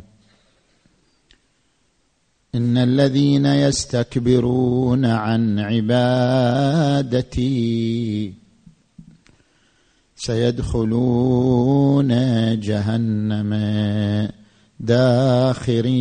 إن 2.56 2.78
الذين 2.78 3.46
يستكبرون 3.46 5.06
عن 5.06 5.60
عبادتي 5.60 7.44
سيدخلون 10.16 12.10
جهنم 12.60 13.54
داخرين. 14.80 15.94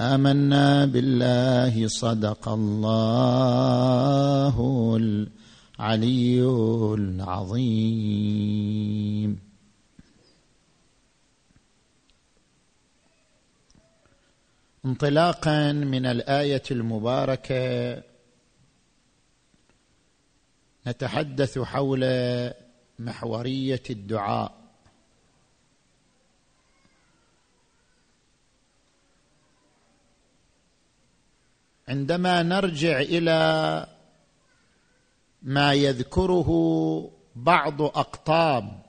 آمنا 0.00 0.84
بالله 0.84 1.88
صدق 1.88 2.48
الله 2.48 3.36
العلي 4.96 6.42
العظيم. 6.94 8.20
انطلاقا 14.84 15.72
من 15.72 16.06
الآية 16.06 16.62
المباركة 16.70 18.02
نتحدث 20.86 21.58
حول 21.58 22.04
محورية 22.98 23.82
الدعاء. 23.90 24.59
عندما 31.90 32.42
نرجع 32.42 33.00
إلى 33.00 33.86
ما 35.42 35.74
يذكره 35.74 36.50
بعض 37.36 37.82
أقطاب 37.82 38.82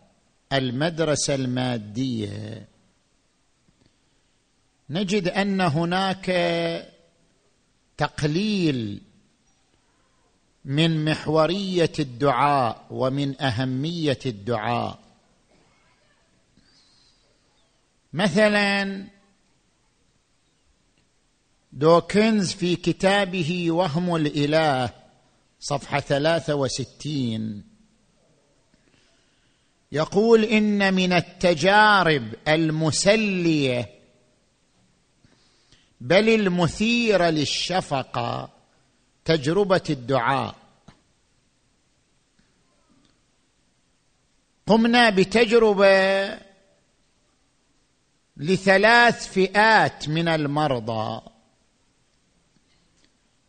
المدرسة 0.53 1.35
المادية 1.35 2.67
نجد 4.90 5.28
أن 5.28 5.61
هناك 5.61 6.25
تقليل 7.97 9.01
من 10.66 11.06
محورية 11.06 11.94
الدعاء 12.00 12.85
ومن 12.91 13.41
أهمية 13.41 14.19
الدعاء. 14.25 15.00
مثلا 18.13 19.07
دوكنز 21.73 22.51
في 22.53 22.75
كتابه 22.75 23.71
وهم 23.71 24.15
الإله 24.15 24.89
صفحة 25.59 25.99
ثلاثة 25.99 26.55
وستين. 26.55 27.63
يقول 29.91 30.43
إن 30.43 30.93
من 30.93 31.13
التجارب 31.13 32.33
المسلية 32.47 33.89
بل 36.01 36.29
المثيره 36.29 37.29
للشفقة 37.29 38.49
تجربة 39.25 39.83
الدعاء. 39.89 40.55
قمنا 44.67 45.09
بتجربة 45.09 46.29
لثلاث 48.37 49.27
فئات 49.27 50.09
من 50.09 50.27
المرضى. 50.27 51.30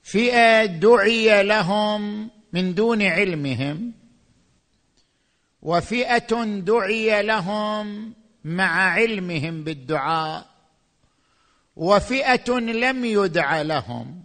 فئة 0.03 0.65
دعي 0.65 1.43
لهم 1.43 2.31
من 2.53 2.75
دون 2.75 3.03
علمهم 3.03 3.93
وفئة 5.63 6.45
دعي 6.45 7.23
لهم 7.23 8.15
مع 8.45 8.91
علمهم 8.91 9.65
بالدعاء 9.65 10.53
وفئة 11.77 12.51
لم 12.59 13.05
يدع 13.05 13.62
لهم. 13.62 14.23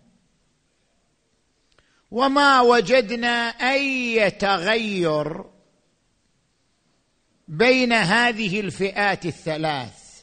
وما 2.12 2.62
وجدنا 2.62 3.50
أي 3.50 4.32
تغير 4.32 5.46
بين 7.48 7.94
هذه 7.94 8.60
الفئات 8.60 9.26
الثلاث 9.26 10.22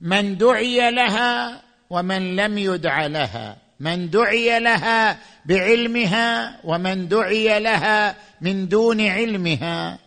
من 0.00 0.36
دعي 0.36 0.90
لها 0.90 1.62
ومن 1.90 2.36
لم 2.36 2.58
يدع 2.58 3.06
لها. 3.06 3.63
من 3.84 4.10
دعي 4.10 4.60
لها 4.60 5.18
بعلمها 5.44 6.60
ومن 6.64 7.08
دعي 7.08 7.60
لها 7.60 8.16
من 8.40 8.68
دون 8.68 9.00
علمها. 9.00 9.98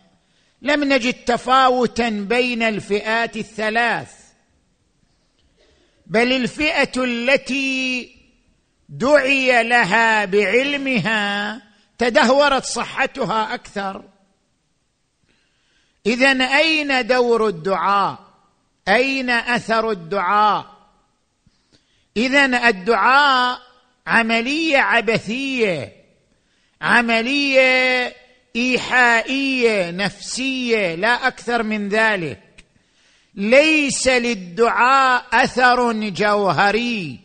لم 0.62 0.84
نجد 0.84 1.14
تفاوتا 1.14 2.08
بين 2.08 2.62
الفئات 2.62 3.36
الثلاث 3.36 4.12
بل 6.06 6.32
الفئة 6.32 7.04
التي 7.04 8.10
دعي 8.88 9.62
لها 9.62 10.24
بعلمها 10.24 11.62
تدهورت 11.98 12.64
صحتها 12.64 13.54
أكثر. 13.54 14.04
اذا 16.06 16.44
أين 16.44 17.06
دور 17.06 17.48
الدعاء؟ 17.48 18.18
أين 18.88 19.30
أثر 19.30 19.90
الدعاء؟ 19.90 20.78
اذا 22.16 22.68
الدعاء 22.68 23.67
عملية 24.08 24.78
عبثية 24.78 25.92
عملية 26.80 28.14
إيحائية 28.56 29.90
نفسية 29.90 30.94
لا 30.94 31.26
أكثر 31.26 31.62
من 31.62 31.88
ذلك. 31.88 32.40
ليس 33.34 34.08
للدعاء 34.08 35.26
أثر 35.32 35.92
جوهري 35.92 37.20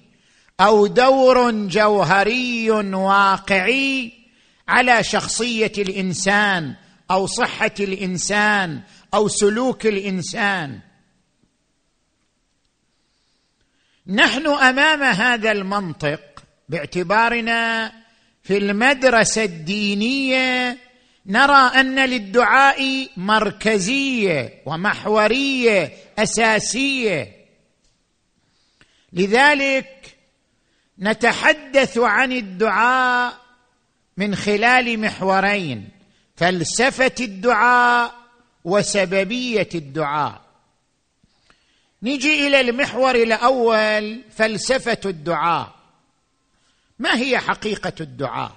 أو 0.60 0.88
دور 0.88 1.52
جوهري 1.52 2.72
واقعي 2.72 4.14
على 4.68 5.04
شخصية 5.04 5.72
الإنسان 5.78 6.76
أو 7.12 7.28
صحة 7.28 7.76
الإنسان 7.80 8.82
أو 9.14 9.28
سلوك 9.28 9.86
الإنسان. 9.86 10.80
نحن 14.08 14.48
أمام 14.48 15.04
هذا 15.04 15.52
المنطق 15.52 16.33
باعتبارنا 16.70 17.92
في 18.44 18.58
المدرسة 18.58 19.44
الدينية 19.44 20.78
نرى 21.26 21.72
أن 21.80 22.06
للدعاء 22.06 23.08
مركزية 23.18 24.62
ومحورية 24.66 25.94
أساسية. 26.20 27.32
لذلك 29.14 30.18
نتحدث 31.00 31.98
عن 31.98 32.32
الدعاء 32.32 33.34
من 34.18 34.36
خلال 34.36 35.00
محورين 35.00 35.90
فلسفة 36.36 37.16
الدعاء 37.20 38.14
وسببية 38.64 39.70
الدعاء. 39.76 40.42
نجي 42.04 42.48
إلى 42.48 42.60
المحور 42.62 43.16
الأول 43.16 44.22
فلسفة 44.36 45.00
الدعاء. 45.06 45.83
ما 47.04 47.18
هي 47.18 47.40
حقيقة 47.40 47.94
الدعاء؟ 48.02 48.52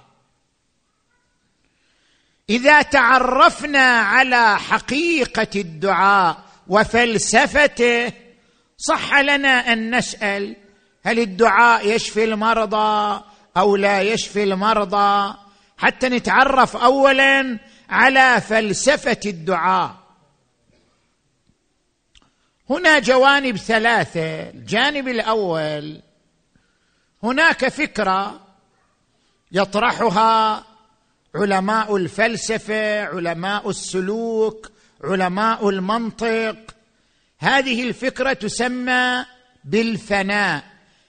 إذا 2.49 2.81
تعرفنا 2.81 3.99
على 3.99 4.59
حقيقة 4.59 5.47
الدعاء 5.55 6.43
وفلسفته 6.67 8.13
صح 8.77 9.19
لنا 9.19 9.73
أن 9.73 9.95
نسأل 9.95 10.55
هل 11.03 11.19
الدعاء 11.19 11.95
يشفي 11.95 12.23
المرضى 12.23 13.23
أو 13.57 13.75
لا 13.75 14.01
يشفي 14.01 14.43
المرضى؟ 14.43 15.37
حتى 15.77 16.09
نتعرف 16.09 16.77
اولا 16.77 17.59
على 17.89 18.41
فلسفة 18.41 19.19
الدعاء. 19.25 19.95
هنا 22.69 22.99
جوانب 22.99 23.57
ثلاثة. 23.57 24.49
الجانب 24.49 25.07
الأول 25.07 26.01
هناك 27.27 27.67
فكرة 27.67 28.47
يطرحها 29.51 30.65
علماء 31.35 31.95
الفلسفة 31.95 33.03
علماء 33.03 33.69
السلوك 33.69 34.71
علماء 35.03 35.69
المنطق. 35.69 36.55
هذه 37.39 37.87
الفكرة 37.87 38.33
تسمى 38.33 39.25
بالفناء. 39.63 40.63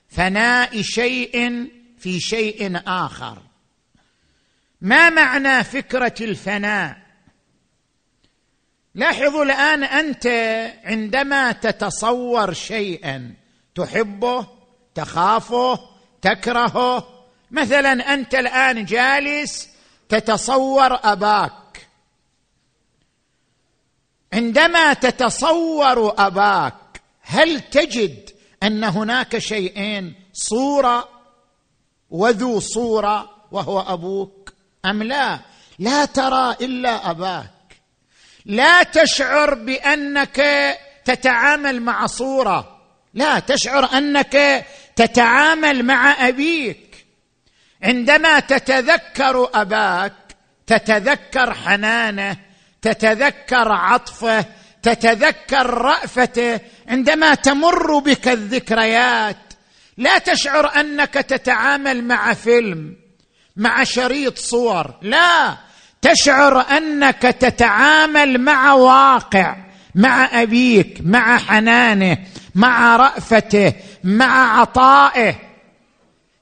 فناء 0.09 0.83
شيء 0.83 1.69
في 1.99 2.21
شيء 2.21 2.81
آخر. 2.87 3.43
ما 4.81 5.11
معنى 5.11 5.65
فكرة 5.65 6.15
الفناء؟ 6.21 6.99
لاحظوا 8.95 9.45
الآن 9.45 9.85
أنت 9.85 10.27
عندما 10.85 11.53
تتصور 11.53 12.53
شيئا 12.53 13.35
تحبه 13.75 14.47
تخافه 14.95 15.98
تكرهه؟ 16.23 17.09
مثلا 17.51 18.15
أنت 18.15 18.35
الآن 18.35 18.85
جالس 18.85 19.69
تتصور 20.09 20.99
أباك. 21.05 21.89
عندما 24.33 24.93
تتصور 24.93 26.15
أباك 26.19 26.75
هل 27.23 27.61
تجد 27.61 28.31
أن 28.63 28.85
هناك 28.85 29.39
شيئين 29.39 30.15
صورة 30.33 31.09
وذو 32.11 32.61
صورة 32.61 33.31
وهو 33.53 33.81
أبوك؟ 33.81 34.53
أم 34.87 35.03
لا؟ 35.03 35.39
لا 35.79 36.05
ترى 36.05 36.57
إلا 36.61 37.11
أباك. 37.11 37.51
لا 38.45 38.83
تشعر 38.83 39.55
بأنك 39.55 40.43
تتعامل 41.05 41.83
مع 41.83 42.07
صورة. 42.07 42.78
لا 43.15 43.39
تشعر 43.39 43.99
أنك 43.99 44.65
تتعامل 44.97 45.85
مع 45.85 46.29
أبيك. 46.29 47.07
عندما 47.83 48.41
تتذكر 48.41 49.51
أباك 49.55 50.13
تتذكر 50.67 51.55
حنانه 51.55 52.37
تتذكر 52.83 53.73
عطفه 53.73 54.45
تتذكر 54.83 55.67
رأفته 55.71 56.61
عندما 56.89 57.35
تمر 57.35 57.99
بك 57.99 58.29
الذكريات 58.29 59.37
لا 59.97 60.19
تشعر 60.19 60.81
أنك 60.81 61.15
تتعامل 61.15 62.05
مع 62.05 62.35
فيلم 62.35 62.97
مع 63.57 63.85
شريط 63.85 64.39
صور. 64.39 64.95
لا 65.03 65.57
تشعر 66.03 66.61
أنك 66.61 67.23
تتعامل 67.23 68.41
مع 68.41 68.73
واقع 68.73 69.57
مع 69.95 70.43
أبيك 70.43 70.99
مع 71.05 71.39
حنانه 71.39 72.19
مع 72.59 72.97
رأفته 72.97 73.73
مع 74.05 74.61
عطائه. 74.61 75.35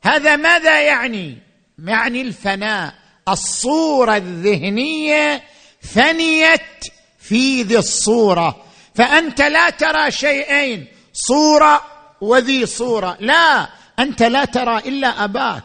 هذا 0.03 0.37
ماذا 0.37 0.81
يعني؟ 0.81 1.39
يعني 1.85 2.21
الفناء. 2.21 2.95
الصورة 3.29 4.17
الذهنية 4.17 5.43
فنيت 5.83 6.61
في 7.19 7.63
ذي 7.63 7.79
الصورة. 7.79 8.65
فأنت 8.95 9.43
لا 9.43 9.71
ترى 9.71 10.11
شيئين 10.11 10.87
صورة 11.13 11.85
وذي 12.21 12.67
صورة. 12.67 13.17
لا 13.21 13.69
أنت 13.99 14.23
لا 14.23 14.45
ترى 14.45 14.79
إلا 14.79 15.25
أباك. 15.25 15.65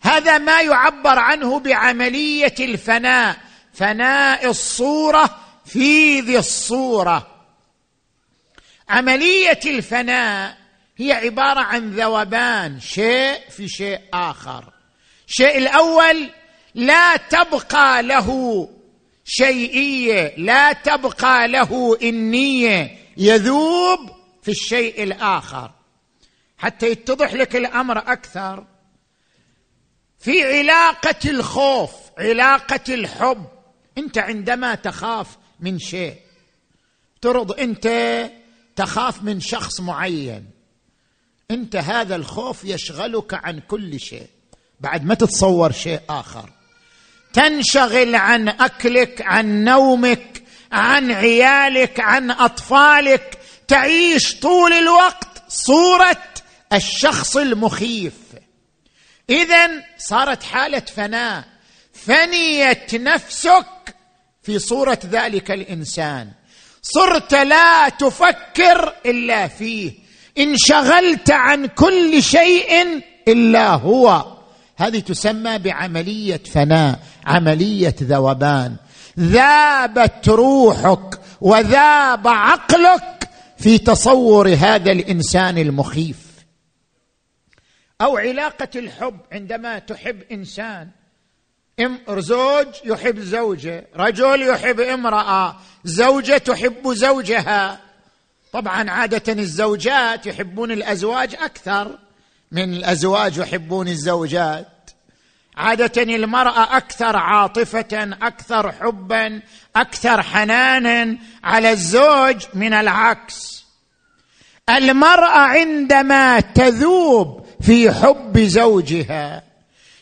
هذا 0.00 0.38
ما 0.38 0.60
يعبر 0.60 1.18
عنه 1.18 1.58
بعملية 1.60 2.54
الفناء. 2.60 3.36
فناء 3.74 4.50
الصورة 4.50 5.30
في 5.66 6.20
ذي 6.20 6.38
الصورة. 6.38 7.35
عملية 8.88 9.60
الفناء 9.66 10.58
هي 10.96 11.12
عبارة 11.12 11.60
عن 11.60 11.90
ذوبان 11.90 12.80
شيء 12.80 13.40
في 13.50 13.68
شيء 13.68 14.00
آخر. 14.12 14.72
الشيء 15.28 15.58
الأول 15.58 16.30
لا 16.74 17.16
تبقى 17.16 18.02
له 18.02 18.68
شيئية 19.24 20.34
لا 20.36 20.72
تبقى 20.72 21.48
له 21.48 21.98
إنية 22.02 22.98
يذوب 23.16 24.10
في 24.42 24.50
الشيء 24.50 25.02
الآخر. 25.02 25.70
حتى 26.58 26.90
يتضح 26.90 27.34
لك 27.34 27.56
الأمر 27.56 27.98
أكثر. 27.98 28.66
في 30.18 30.58
علاقة 30.58 31.30
الخوف 31.30 31.92
علاقة 32.18 32.94
الحب 32.94 33.46
أنت 33.98 34.18
عندما 34.18 34.74
تخاف 34.74 35.36
من 35.60 35.78
شيء 35.78 36.14
ترض 37.20 37.60
أنت 37.60 37.86
تخاف 38.76 39.22
من 39.22 39.40
شخص 39.40 39.80
معين. 39.80 40.50
انت 41.50 41.76
هذا 41.76 42.16
الخوف 42.16 42.64
يشغلك 42.64 43.34
عن 43.34 43.60
كل 43.68 44.00
شيء. 44.00 44.28
بعد 44.80 45.04
ما 45.04 45.14
تتصور 45.14 45.72
شيء 45.72 46.00
آخر. 46.08 46.50
تنشغل 47.32 48.14
عن 48.14 48.48
أكلك 48.48 49.22
عن 49.22 49.64
نومك 49.64 50.42
عن 50.72 51.12
عيالك 51.12 52.00
عن 52.00 52.30
أطفالك. 52.30 53.38
تعيش 53.68 54.40
طول 54.40 54.72
الوقت 54.72 55.42
صورة 55.48 56.22
الشخص 56.72 57.36
المخيف. 57.36 58.14
اذا 59.30 59.84
صارت 59.98 60.42
حالة 60.42 60.80
فناء. 60.80 61.44
فنيت 61.92 62.94
نفسك 62.94 63.94
في 64.42 64.58
صورة 64.58 64.98
ذلك 65.04 65.50
الإنسان. 65.50 66.32
صرت 66.94 67.34
لا 67.34 67.88
تفكر 67.88 68.94
إلا 69.06 69.48
فيه. 69.48 69.92
انشغلت 70.38 71.30
عن 71.30 71.66
كل 71.66 72.22
شيء 72.22 73.02
إلا 73.28 73.70
هو. 73.74 74.24
هذه 74.76 74.98
تسمى 74.98 75.58
بعملية 75.58 76.40
فناء 76.52 76.98
عملية 77.26 77.94
ذوبان. 78.02 78.76
ذابت 79.18 80.28
روحك 80.28 81.20
وذاب 81.40 82.28
عقلك 82.28 83.28
في 83.58 83.78
تصور 83.78 84.48
هذا 84.48 84.92
الإنسان 84.92 85.58
المخيف. 85.58 86.16
أو 88.00 88.16
علاقة 88.16 88.68
الحب 88.76 89.18
عندما 89.32 89.78
تحب 89.78 90.22
إنسان 90.32 90.90
زوج 92.10 92.66
يحب 92.84 93.20
زوجة 93.20 93.86
رجل 93.96 94.42
يحب 94.42 94.80
امرأة 94.80 95.56
زوجة 95.84 96.38
تحب 96.38 96.92
زوجها. 96.92 97.80
طبعا 98.52 98.90
عادة 98.90 99.32
الزوجات 99.32 100.26
يحبون 100.26 100.70
الأزواج 100.70 101.34
أكثر 101.34 101.98
من 102.52 102.74
الأزواج 102.74 103.38
يحبون 103.38 103.88
الزوجات. 103.88 104.90
عادة 105.56 106.02
المرأة 106.02 106.76
أكثر 106.76 107.16
عاطفة 107.16 108.16
أكثر 108.22 108.72
حبا 108.72 109.40
أكثر 109.76 110.22
حنانا 110.22 111.18
على 111.44 111.70
الزوج 111.72 112.44
من 112.54 112.72
العكس. 112.72 113.64
المرأة 114.70 115.38
عندما 115.38 116.40
تذوب 116.40 117.46
في 117.60 117.92
حب 117.92 118.38
زوجها 118.38 119.45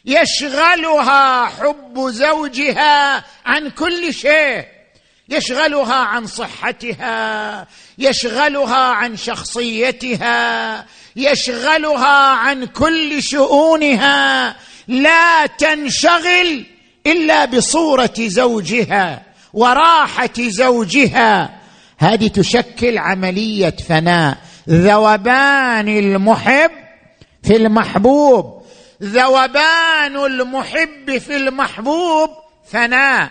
يشغلها 0.04 1.46
حب 1.46 2.08
زوجها 2.08 3.24
عن 3.46 3.70
كل 3.70 4.14
شيء. 4.14 4.64
يشغلها 5.28 5.94
عن 5.94 6.26
صحتها 6.26 7.66
يشغلها 7.98 8.76
عن 8.76 9.16
شخصيتها 9.16 10.86
يشغلها 11.16 12.28
عن 12.28 12.64
كل 12.64 13.22
شؤونها. 13.22 14.56
لا 14.88 15.46
تنشغل 15.46 16.66
إلا 17.06 17.44
بصورة 17.44 18.14
زوجها 18.18 19.22
وراحة 19.52 20.34
زوجها. 20.38 21.60
هذه 21.98 22.28
تشكل 22.28 22.98
عملية 22.98 23.76
فناء 23.88 24.38
ذوبان 24.68 25.88
المحب 25.88 26.70
في 27.42 27.56
المحبوب. 27.56 28.63
ذوبان 29.04 30.16
المحب 30.16 31.18
في 31.18 31.36
المحبوب 31.36 32.30
فناء. 32.70 33.30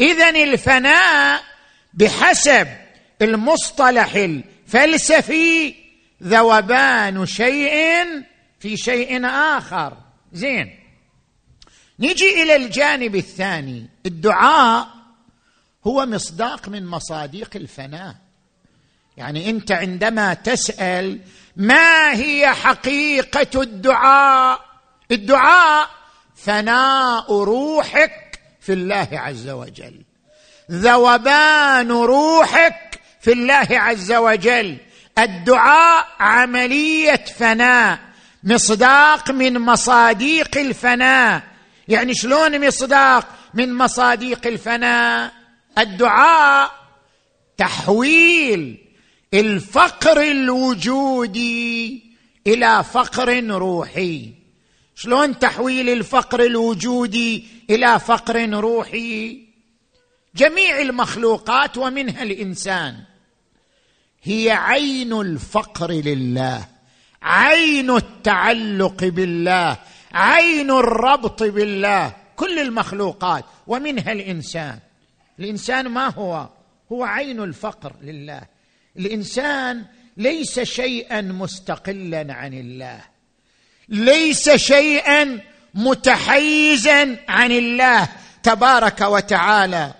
اذا 0.00 0.28
الفناء 0.28 1.42
بحسب 1.94 2.68
المصطلح 3.22 4.14
الفلسفي 4.14 5.74
ذوبان 6.22 7.26
شيء 7.26 8.04
في 8.60 8.76
شيء 8.76 9.26
آخر. 9.26 9.96
زين. 10.32 10.78
نجي 11.98 12.42
إلى 12.42 12.56
الجانب 12.56 13.16
الثاني. 13.16 13.90
الدعاء 14.06 14.88
هو 15.86 16.06
مصداق 16.06 16.68
من 16.68 16.86
مصاديق 16.86 17.50
الفناء. 17.56 18.16
يعني 19.16 19.50
أنت 19.50 19.72
عندما 19.72 20.34
تسأل 20.34 21.20
ما 21.56 22.12
هي 22.12 22.54
حقيقة 22.54 23.62
الدعاء؟ 23.62 24.71
الدعاء 25.12 25.88
فناء 26.36 27.32
روحك 27.32 28.40
في 28.60 28.72
الله 28.72 29.08
عز 29.12 29.48
وجل. 29.48 30.02
ذوبان 30.70 31.90
روحك 31.90 33.00
في 33.20 33.32
الله 33.32 33.66
عز 33.70 34.12
وجل. 34.12 34.76
الدعاء 35.18 36.06
عملية 36.20 37.24
فناء 37.38 37.98
مصداق 38.44 39.30
من 39.30 39.58
مصاديق 39.58 40.58
الفناء. 40.58 41.42
يعني 41.88 42.14
شلون 42.14 42.66
مصداق 42.66 43.26
من 43.54 43.74
مصاديق 43.74 44.46
الفناء؟ 44.46 45.32
الدعاء 45.78 46.70
تحويل 47.56 48.78
الفقر 49.34 50.20
الوجودي 50.20 52.02
إلى 52.46 52.84
فقر 52.92 53.44
روحي. 53.44 54.41
شلون 54.94 55.38
تحويل 55.38 55.88
الفقر 55.88 56.40
الوجودي 56.42 57.44
إلى 57.70 58.00
فقر 58.00 58.48
روحي؟ 58.48 59.38
جميع 60.36 60.80
المخلوقات 60.80 61.78
ومنها 61.78 62.22
الإنسان. 62.22 62.96
هي 64.22 64.50
عين 64.50 65.12
الفقر 65.12 65.90
لله 65.90 66.68
عين 67.22 67.90
التعلق 67.90 69.04
بالله 69.04 69.78
عين 70.12 70.70
الربط 70.70 71.42
بالله 71.42 72.16
كل 72.36 72.58
المخلوقات 72.58 73.44
ومنها 73.66 74.12
الإنسان. 74.12 74.78
الإنسان 75.38 75.88
ما 75.88 76.08
هو؟ 76.08 76.48
هو 76.92 77.04
عين 77.04 77.40
الفقر 77.40 77.92
لله. 78.02 78.42
الإنسان 78.96 79.84
ليس 80.16 80.60
شيئا 80.60 81.20
مستقلا 81.20 82.34
عن 82.34 82.54
الله. 82.54 83.11
ليس 83.92 84.50
شيئا 84.50 85.40
متحيزا 85.74 87.18
عن 87.28 87.52
الله 87.52 88.08
تبارك 88.42 89.00
وتعالى. 89.00 89.94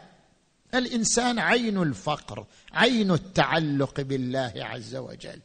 الإنسان 0.74 1.38
عين 1.38 1.82
الفقر 1.82 2.44
عين 2.74 3.10
التعلق 3.10 4.00
بالله 4.00 4.52
عز 4.56 4.96
وجل. 4.96 5.40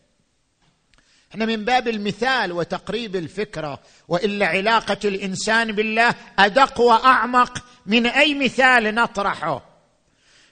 إحنا 1.31 1.45
من 1.45 1.65
باب 1.65 1.87
المثال 1.87 2.51
وتقريب 2.51 3.15
الفكرة 3.15 3.79
وإلا 4.07 4.47
علاقة 4.47 4.97
الإنسان 5.05 5.71
بالله 5.71 6.15
أدق 6.39 6.79
وأعمق 6.79 7.63
من 7.85 8.05
أي 8.05 8.33
مثال 8.33 8.95
نطرحه. 8.95 9.61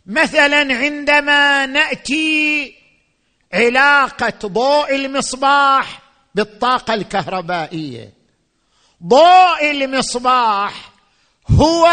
مثلا 0.05 0.75
عندما 0.77 1.65
نأتي 1.65 2.75
علاقة 3.53 4.47
ضوء 4.47 4.95
المصباح 4.95 6.04
بالطاقة 6.35 6.93
الكهربائية. 6.93 8.13
ضوء 9.03 9.71
المصباح 9.71 10.91
هو 11.51 11.89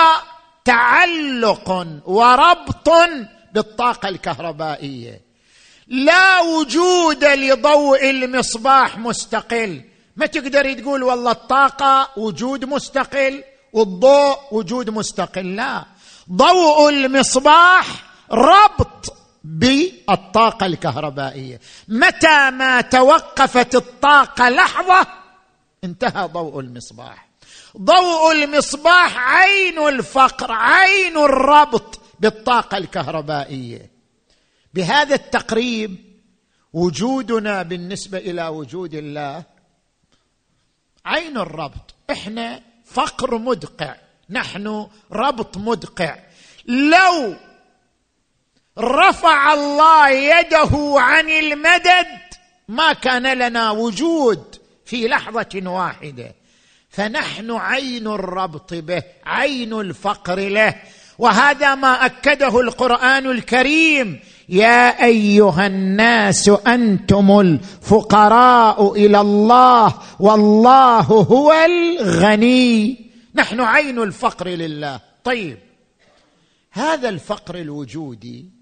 تعلق 0.64 1.86
وربط 2.06 2.90
بالطاقة 3.54 4.08
الكهربائية. 4.08 5.20
لا 5.86 6.40
وجود 6.40 7.24
لضوء 7.24 8.10
المصباح 8.10 8.98
مستقل. 8.98 9.82
ما 10.16 10.26
تقدر 10.26 10.72
تقول 10.72 11.02
والله 11.02 11.30
الطاقة 11.30 12.08
وجود 12.16 12.64
مستقل 12.64 13.44
والضوء 13.72 14.36
وجود 14.52 14.90
مستقل. 14.90 15.56
لا. 15.56 15.84
ضوء 16.32 16.88
المصباح 16.88 17.86
ربط 18.32 19.21
بالطاقة 19.44 20.66
الكهربائية. 20.66 21.60
متى 21.88 22.50
ما 22.50 22.80
توقفت 22.80 23.74
الطاقة 23.74 24.48
لحظة 24.48 25.06
انتهى 25.84 26.28
ضوء 26.28 26.60
المصباح. 26.60 27.28
ضوء 27.76 28.32
المصباح 28.32 29.18
عين 29.18 29.78
الفقر 29.78 30.52
عين 30.52 31.16
الربط 31.16 32.00
بالطاقة 32.20 32.76
الكهربائية. 32.76 33.90
بهذا 34.74 35.14
التقريب 35.14 35.96
وجودنا 36.72 37.62
بالنسبة 37.62 38.18
إلى 38.18 38.48
وجود 38.48 38.94
الله 38.94 39.44
عين 41.04 41.36
الربط. 41.36 41.94
إحنا 42.10 42.62
فقر 42.84 43.38
مدقع 43.38 43.96
نحن 44.30 44.86
ربط 45.12 45.56
مدقع. 45.56 46.18
لو 46.66 47.36
رفع 48.78 49.52
الله 49.54 50.10
يده 50.10 50.94
عن 50.96 51.28
المدد 51.28 52.06
ما 52.68 52.92
كان 52.92 53.38
لنا 53.38 53.70
وجود 53.70 54.56
في 54.84 55.08
لحظة 55.08 55.62
واحدة. 55.64 56.34
فنحن 56.90 57.50
عين 57.50 58.06
الربط 58.06 58.74
به 58.74 59.02
عين 59.24 59.72
الفقر 59.72 60.38
له. 60.38 60.74
وهذا 61.18 61.74
ما 61.74 62.06
أكده 62.06 62.60
القرآن 62.60 63.26
الكريم 63.26 64.20
يا 64.48 65.04
أيها 65.04 65.66
الناس 65.66 66.48
أنتم 66.48 67.40
الفقراء 67.40 68.92
إلى 68.92 69.20
الله 69.20 69.94
والله 70.20 71.00
هو 71.00 71.52
الغني. 71.52 73.06
نحن 73.34 73.60
عين 73.60 73.98
الفقر 73.98 74.48
لله. 74.48 75.00
طيب 75.24 75.58
هذا 76.70 77.08
الفقر 77.08 77.54
الوجودي 77.54 78.61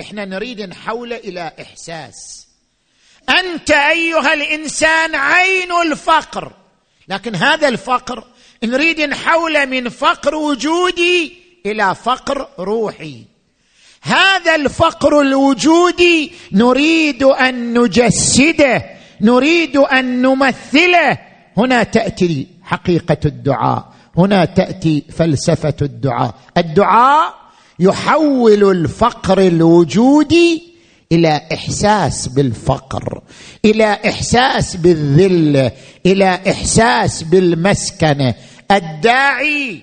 إحنا 0.00 0.24
نريد 0.24 0.60
نحوله 0.62 1.16
إلى 1.16 1.52
إحساس. 1.60 2.46
أنت 3.28 3.70
أيها 3.70 4.34
الإنسان 4.34 5.14
عين 5.14 5.72
الفقر. 5.72 6.52
لكن 7.08 7.34
هذا 7.34 7.68
الفقر 7.68 8.24
نريد 8.64 9.00
نحوله 9.00 9.64
من 9.64 9.88
فقر 9.88 10.34
وجودي 10.34 11.32
إلى 11.66 11.94
فقر 11.94 12.48
روحي. 12.58 13.24
هذا 14.02 14.54
الفقر 14.54 15.20
الوجودي 15.20 16.32
نريد 16.52 17.22
أن 17.22 17.78
نجسده 17.78 18.84
نريد 19.20 19.76
أن 19.76 20.22
نمثله. 20.22 21.18
هنا 21.56 21.82
تأتي 21.82 22.46
حقيقة 22.62 23.18
الدعاء 23.24 23.92
هنا 24.16 24.44
تأتي 24.44 25.02
فلسفة 25.16 25.76
الدعاء. 25.82 26.34
الدعاء 26.56 27.47
يحول 27.80 28.70
الفقر 28.70 29.38
الوجودي 29.38 30.62
إلى 31.12 31.40
إحساس 31.52 32.28
بالفقر 32.28 33.22
إلى 33.64 33.98
إحساس 34.08 34.76
بالذله 34.76 35.72
إلى 36.06 36.40
إحساس 36.50 37.22
بالمسكنه 37.22 38.34
الداعي 38.70 39.82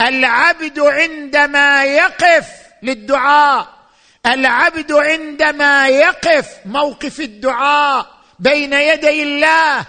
العبد 0.00 0.78
عندما 0.80 1.84
يقف 1.84 2.46
للدعاء 2.82 3.68
العبد 4.26 4.92
عندما 4.92 5.88
يقف 5.88 6.48
موقف 6.66 7.20
الدعاء 7.20 8.06
بين 8.38 8.72
يدي 8.72 9.22
الله 9.22 9.86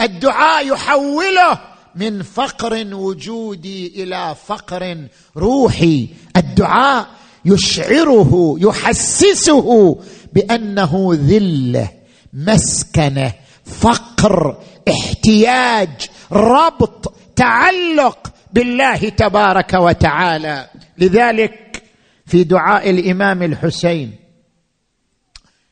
الدعاء 0.00 0.66
يحوله 0.66 1.58
من 1.96 2.22
فقر 2.22 2.94
وجودي 2.94 4.02
إلى 4.02 4.36
فقر 4.46 5.08
روحي. 5.36 6.08
الدعاء 6.36 7.08
يشعره 7.44 8.56
يحسسه 8.60 9.98
بأنه 10.32 11.10
ذله 11.12 11.90
مسكنه 12.32 13.32
فقر 13.64 14.58
احتياج 14.88 15.90
ربط 16.32 17.14
تعلق 17.36 18.32
بالله 18.52 19.08
تبارك 19.08 19.74
وتعالى. 19.74 20.68
لذلك 20.98 21.82
في 22.26 22.44
دعاء 22.44 22.90
الإمام 22.90 23.42
الحسين 23.42 24.12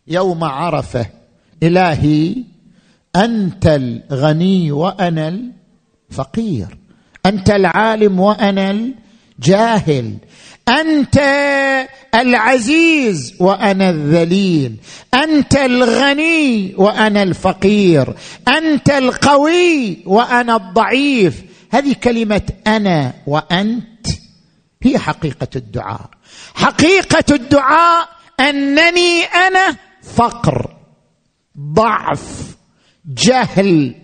يوم 0.07 0.45
عرفة 0.45 1.07
إلهي 1.63 2.35
أنت 3.17 3.67
الغني 3.67 4.73
وأنا 4.73 5.41
الفقير 6.15 6.79
أنت 7.27 7.51
العالم 7.51 8.21
وأنا 8.21 8.71
الجاهل. 9.39 10.17
أنت 10.69 11.19
العزيز 12.15 13.35
وأنا 13.41 13.91
الذليل. 13.91 14.77
أنت 15.15 15.57
الغني 15.57 16.75
وأنا 16.77 17.23
الفقير. 17.23 18.15
أنت 18.49 18.91
القوي 18.91 19.99
وأنا 20.07 20.57
الضعيف. 20.57 21.43
هذه 21.71 21.93
كلمة 21.93 22.43
أنا 22.67 23.13
وأنت. 23.27 24.07
هي 24.83 24.99
حقيقة 24.99 25.49
الدعاء. 25.57 26.11
حقيقة 26.55 27.35
الدعاء 27.35 28.09
أنني 28.41 29.23
أنا 29.25 29.77
فقر 30.03 30.77
ضعف 31.59 32.57
جهل 33.07 33.95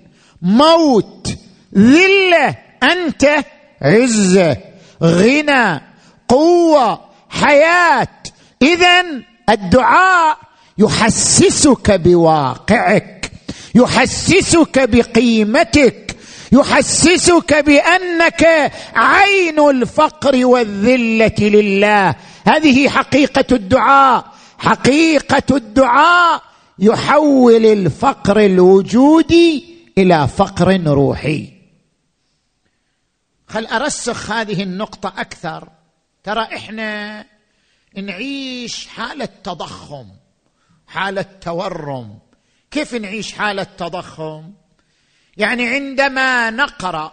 موت 0.42 1.34
ذلة 1.76 2.56
أنت 2.82 3.44
عزة 3.82 4.56
غنى 5.02 5.80
قوة 6.28 7.00
حياة. 7.28 8.08
اذا 8.62 9.04
الدعاء 9.50 10.38
يحسسك 10.78 11.90
بواقعك 11.90 13.32
يحسسك 13.74 14.88
بقيمتك 14.88 16.16
يحسسك 16.52 17.64
بأنك 17.64 18.72
عين 18.94 19.68
الفقر 19.68 20.46
والذلة 20.46 21.34
لله. 21.38 22.14
هذه 22.46 22.88
حقيقة 22.88 23.44
الدعاء. 23.52 24.24
حقيقة 24.58 25.56
الدعاء 25.56 26.42
يحول 26.78 27.66
الفقر 27.66 28.40
الوجودي 28.40 29.64
إلى 29.98 30.28
فقر 30.36 30.80
روحي. 30.86 31.59
خل 33.50 33.66
أرسخ 33.66 34.30
هذه 34.30 34.62
النقطة 34.62 35.12
أكثر. 35.20 35.68
ترى 36.24 36.42
إحنا 36.42 37.24
نعيش 37.96 38.86
حالة 38.86 39.28
تضخم 39.44 40.06
حالة 40.86 41.26
تورم. 41.40 42.18
كيف 42.70 42.94
نعيش 42.94 43.32
حالة 43.32 43.62
تضخم؟ 43.62 44.52
يعني 45.36 45.68
عندما 45.68 46.50
نقرأ 46.50 47.12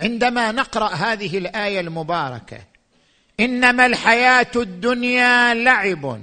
عندما 0.00 0.52
نقرأ 0.52 0.88
هذه 0.88 1.38
الآية 1.38 1.80
المباركة 1.80 2.58
إنما 3.40 3.86
الحياة 3.86 4.50
الدنيا 4.56 5.54
لعب 5.54 6.20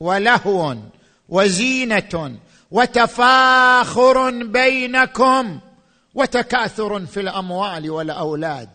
ولهو 0.00 0.76
وزينة 1.28 2.38
وتفاخر 2.70 4.44
بينكم. 4.44 5.60
وتكاثر 6.16 7.06
في 7.06 7.20
الأموال 7.20 7.90
والأولاد. 7.90 8.68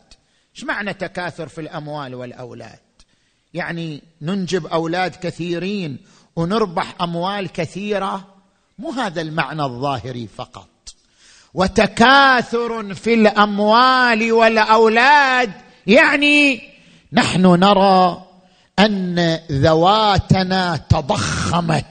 إيش 0.55 0.63
معنى 0.63 0.93
تكاثر 0.93 1.47
في 1.47 1.61
الأموال 1.61 2.15
والأولاد؟ 2.15 2.79
يعني 3.53 4.01
ننجب 4.21 4.67
أولاد 4.67 5.15
كثيرين 5.15 5.97
ونربح 6.35 6.95
أموال 7.01 7.51
كثيرة؟ 7.51 8.27
مو 8.79 8.91
هذا 8.91 9.21
المعنى 9.21 9.63
الظاهري 9.63 10.27
فقط. 10.37 10.67
وتكاثر 11.53 12.93
في 12.93 13.13
الأموال 13.13 14.31
والأولاد 14.31 15.51
يعني 15.87 16.61
نحن 17.13 17.41
نرى 17.41 18.23
أن 18.79 19.39
ذواتنا 19.51 20.77
تضخمت 20.89 21.85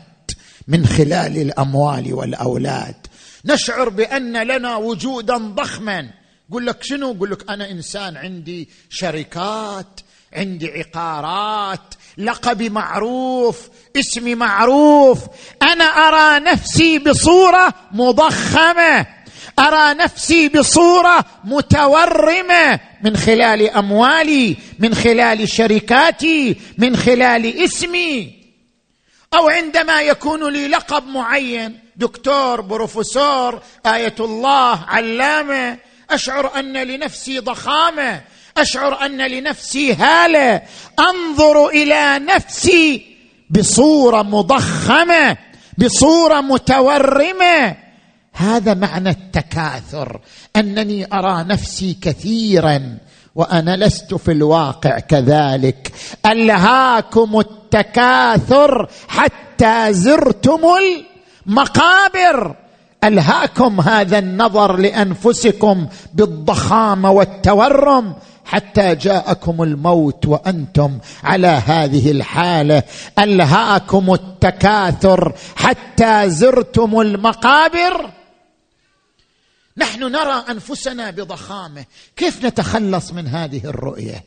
من 0.69 0.87
خلال 0.87 1.37
الأموال 1.38 2.15
والأولاد. 2.15 3.00
نشعر 3.45 3.89
بأن 3.89 4.43
لنا 4.43 4.76
وجودا 4.76 5.37
ضخما. 5.37 6.11
يقول 6.50 6.67
لك 6.67 6.83
شنو؟ 6.83 7.13
يقول 7.13 7.31
لك 7.31 7.50
أنا 7.50 7.71
إنسان 7.71 8.17
عندي 8.17 8.69
شركات 8.91 10.00
عندي 10.33 10.69
عقارات 10.71 11.95
لقبي 12.19 12.69
معروف 12.69 13.69
اسمي 13.97 14.35
معروف. 14.35 15.19
أنا 15.63 15.85
أرى 15.85 16.45
نفسي 16.45 16.99
بصورة 16.99 17.75
مضخمة. 17.93 19.07
أرى 19.59 19.95
نفسي 19.95 20.49
بصورة 20.49 21.25
متورمة 21.45 22.81
من 23.03 23.17
خلال 23.17 23.71
أموالي 23.71 24.57
من 24.79 24.95
خلال 24.95 25.49
شركاتي 25.49 26.57
من 26.79 26.97
خلال 26.97 27.65
اسمي. 27.65 28.41
أو 29.35 29.49
عندما 29.49 30.03
يكون 30.03 30.53
لي 30.53 30.69
لقب 30.69 31.07
معين 31.07 31.79
دكتور 32.00 32.60
بروفيسور 32.60 33.60
آية 33.86 34.15
الله 34.21 34.84
علامة. 34.89 35.78
أشعر 36.10 36.58
أن 36.58 36.73
لنفسي 36.73 37.39
ضخامة. 37.39 38.21
أشعر 38.56 39.06
أن 39.06 39.26
لنفسي 39.26 39.95
هالة. 39.95 40.63
أنظر 40.99 41.69
إلى 41.69 42.19
نفسي 42.19 43.17
بصورة 43.50 44.23
مضخمة 44.23 45.36
بصورة 45.78 46.41
متورمة. 46.41 47.76
هذا 48.32 48.75
معنى 48.75 49.10
التكاثر 49.10 50.21
أنني 50.56 51.08
أرى 51.13 51.45
نفسي 51.45 51.97
كثيرا 52.02 52.99
وأنا 53.34 53.76
لست 53.76 54.15
في 54.15 54.32
الواقع 54.32 54.99
كذلك. 54.99 55.93
ألهاكم 56.26 57.41
التكاثر 57.41 58.89
حتى 59.08 59.93
زرتم 59.93 60.60
المقابر 61.47 62.55
ألهاكم 63.05 63.81
هذا 63.81 64.19
النظر 64.19 64.76
لأنفسكم 64.76 65.87
بالضخامة 66.15 67.11
والتورم 67.11 68.15
حتى 68.45 68.95
جاءكم 68.95 69.63
الموت 69.63 70.26
وأنتم 70.26 70.99
على 71.25 71.47
هذه 71.47 72.11
الحالة. 72.11 72.83
ألهاكم 73.19 74.15
التكاثر 74.15 75.35
حتى 75.57 76.31
زرتم 76.31 77.00
المقابر. 77.00 78.11
نحن 79.76 80.03
نرى 80.03 80.45
أنفسنا 80.50 81.11
بضخامة. 81.11 81.85
كيف 82.17 82.45
نتخلص 82.45 83.13
من 83.13 83.26
هذه 83.26 83.61
الرؤية؟ 83.65 84.25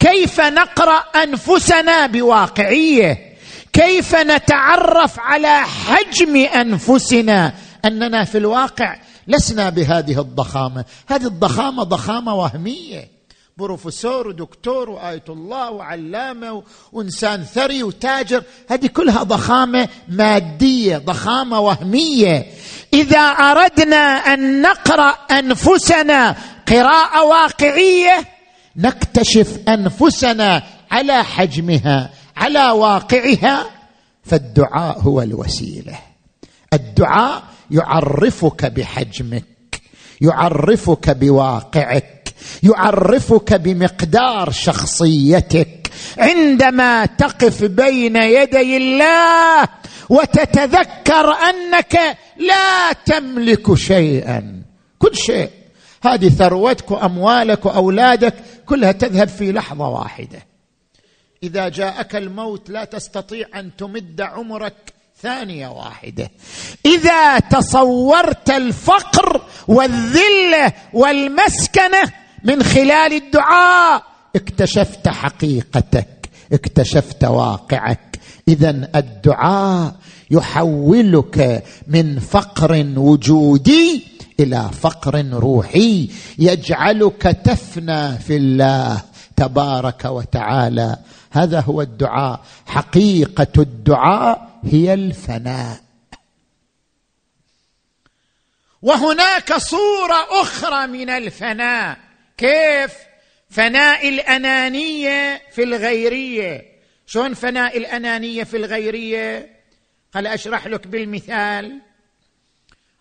كيف 0.00 0.40
نقرأ 0.40 0.98
أنفسنا 1.22 2.06
بواقعية؟ 2.06 3.35
كيف 3.72 4.14
نتعرف 4.14 5.20
على 5.20 5.60
حجم 5.60 6.36
أنفسنا 6.36 7.52
أننا 7.84 8.24
في 8.24 8.38
الواقع 8.38 8.96
لسنا 9.28 9.70
بهذه 9.70 10.20
الضخامة؟ 10.20 10.84
هذه 11.08 11.26
الضخامة 11.26 11.82
ضخامة 11.82 12.34
وهمية. 12.34 13.16
بروفيسور 13.56 14.28
ودكتور 14.28 14.90
وآية 14.90 15.24
الله 15.28 15.70
وعلامة 15.70 16.62
وإنسان 16.92 17.44
ثري 17.44 17.82
وتاجر 17.82 18.42
هذه 18.70 18.86
كلها 18.86 19.22
ضخامة 19.22 19.88
مادية 20.08 20.98
ضخامة 20.98 21.60
وهمية. 21.60 22.46
إذا 22.92 23.20
أردنا 23.20 23.96
أن 23.96 24.62
نقرأ 24.62 25.10
أنفسنا 25.10 26.36
قراءة 26.68 27.24
واقعية 27.24 28.24
نكتشف 28.76 29.58
أنفسنا 29.68 30.62
على 30.90 31.24
حجمها. 31.24 32.10
على 32.36 32.70
واقعها 32.70 33.66
فالدعاء 34.24 35.00
هو 35.00 35.22
الوسيلة. 35.22 35.98
الدعاء 36.72 37.42
يعرفك 37.70 38.64
بحجمك 38.64 39.44
يعرفك 40.20 41.10
بواقعك 41.10 42.34
يعرفك 42.62 43.52
بمقدار 43.54 44.50
شخصيتك. 44.50 45.90
عندما 46.18 47.06
تقف 47.06 47.64
بين 47.64 48.16
يدي 48.16 48.76
الله 48.76 49.68
وتتذكر 50.08 51.32
أنك 51.32 52.16
لا 52.36 52.92
تملك 53.06 53.74
شيئا 53.74 54.62
كل 54.98 55.16
شيء. 55.16 55.50
هذه 56.02 56.28
ثروتك 56.28 56.90
وأموالك 56.90 57.66
وأولادك 57.66 58.34
كلها 58.66 58.92
تذهب 58.92 59.28
في 59.28 59.52
لحظة 59.52 59.88
واحدة. 59.88 60.45
إذا 61.42 61.68
جاءك 61.68 62.16
الموت 62.16 62.70
لا 62.70 62.84
تستطيع 62.84 63.46
أن 63.54 63.76
تمد 63.76 64.20
عمرك 64.20 64.94
ثانية 65.22 65.68
واحدة. 65.68 66.30
إذا 66.86 67.38
تصورت 67.38 68.50
الفقر 68.50 69.42
والذله 69.68 70.72
والمسكنة 70.92 72.12
من 72.44 72.62
خلال 72.62 73.12
الدعاء 73.12 74.02
اكتشفت 74.36 75.08
حقيقتك 75.08 76.30
اكتشفت 76.52 77.24
واقعك. 77.24 78.18
اذا 78.48 78.90
الدعاء 78.96 79.94
يحولك 80.30 81.64
من 81.86 82.18
فقر 82.18 82.86
وجودي 82.96 84.06
إلى 84.40 84.70
فقر 84.80 85.24
روحي 85.32 86.10
يجعلك 86.38 87.22
تفنى 87.22 88.18
في 88.18 88.36
الله 88.36 89.02
تبارك 89.36 90.04
وتعالى. 90.04 90.96
هذا 91.36 91.60
هو 91.60 91.82
الدعاء. 91.82 92.44
حقيقة 92.66 93.52
الدعاء 93.58 94.60
هي 94.64 94.94
الفناء. 94.94 95.80
وهناك 98.82 99.52
صورة 99.56 100.40
أخرى 100.42 100.86
من 100.86 101.10
الفناء. 101.10 101.98
كيف؟ 102.36 102.94
فناء 103.50 104.08
الأنانية 104.08 105.42
في 105.52 105.62
الغيرية. 105.62 106.62
شلون 107.06 107.34
فناء 107.34 107.78
الأنانية 107.78 108.44
في 108.44 108.56
الغيرية؟ 108.56 109.56
خل 110.14 110.26
أشرح 110.26 110.66
لك 110.66 110.86
بالمثال. 110.86 111.80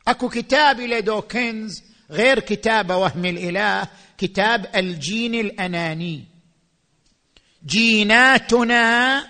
أكو 0.08 0.30
كتاب 0.30 0.80
لدوكنز 0.80 1.84
غير 2.12 2.40
كتاب 2.40 2.90
وهم 2.90 3.26
الإله 3.26 3.88
كتاب 4.18 4.66
الجين 4.76 5.36
الأناني. 5.36 6.35
جيناتنا 7.66 9.24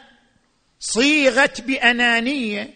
صيغت 0.80 1.62
بأنانية. 1.62 2.74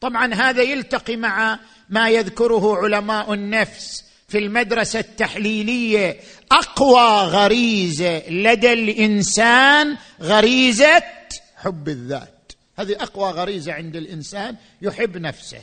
طبعا 0.00 0.34
هذا 0.34 0.62
يلتقي 0.62 1.16
مع 1.16 1.58
ما 1.88 2.08
يذكره 2.08 2.76
علماء 2.76 3.32
النفس 3.34 4.04
في 4.28 4.38
المدرسة 4.38 4.98
التحليلية. 4.98 6.20
أقوى 6.52 7.28
غريزة 7.28 8.28
لدى 8.28 8.72
الإنسان 8.72 9.96
غريزة 10.20 11.02
حب 11.56 11.88
الذات. 11.88 12.52
هذه 12.78 12.96
أقوى 13.00 13.30
غريزة 13.30 13.72
عند 13.72 13.96
الإنسان 13.96 14.56
يحب 14.82 15.18
نفسه. 15.18 15.62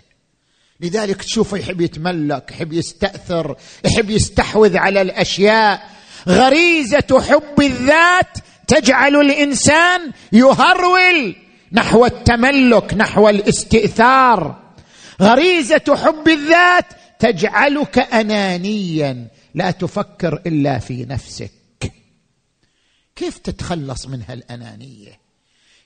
لذلك 0.80 1.24
تشوفه 1.24 1.58
يحب 1.58 1.82
يتملك 1.82 2.52
يحب 2.52 2.74
يستأثر 2.74 3.56
يحب 3.86 4.10
يستحوذ 4.10 4.78
على 4.78 5.02
الأشياء. 5.02 5.90
غريزة 6.28 7.22
حب 7.30 7.62
الذات 7.62 8.38
تجعل 8.70 9.16
الإنسان 9.16 10.12
يهرول 10.32 11.36
نحو 11.72 12.06
التملك 12.06 12.94
نحو 12.94 13.30
الاستئثار. 13.30 14.60
غريزة 15.22 15.96
حب 15.96 16.28
الذات 16.28 16.86
تجعلك 17.20 18.00
انانيا 18.00 19.28
لا 19.56 19.72
تفكر 19.72 20.42
إلا 20.48 20.80
في 20.80 21.06
نفسك. 21.06 21.52
كيف 23.16 23.38
تتخلص 23.38 24.08
من 24.08 24.22
هالأنانية؟ 24.30 25.20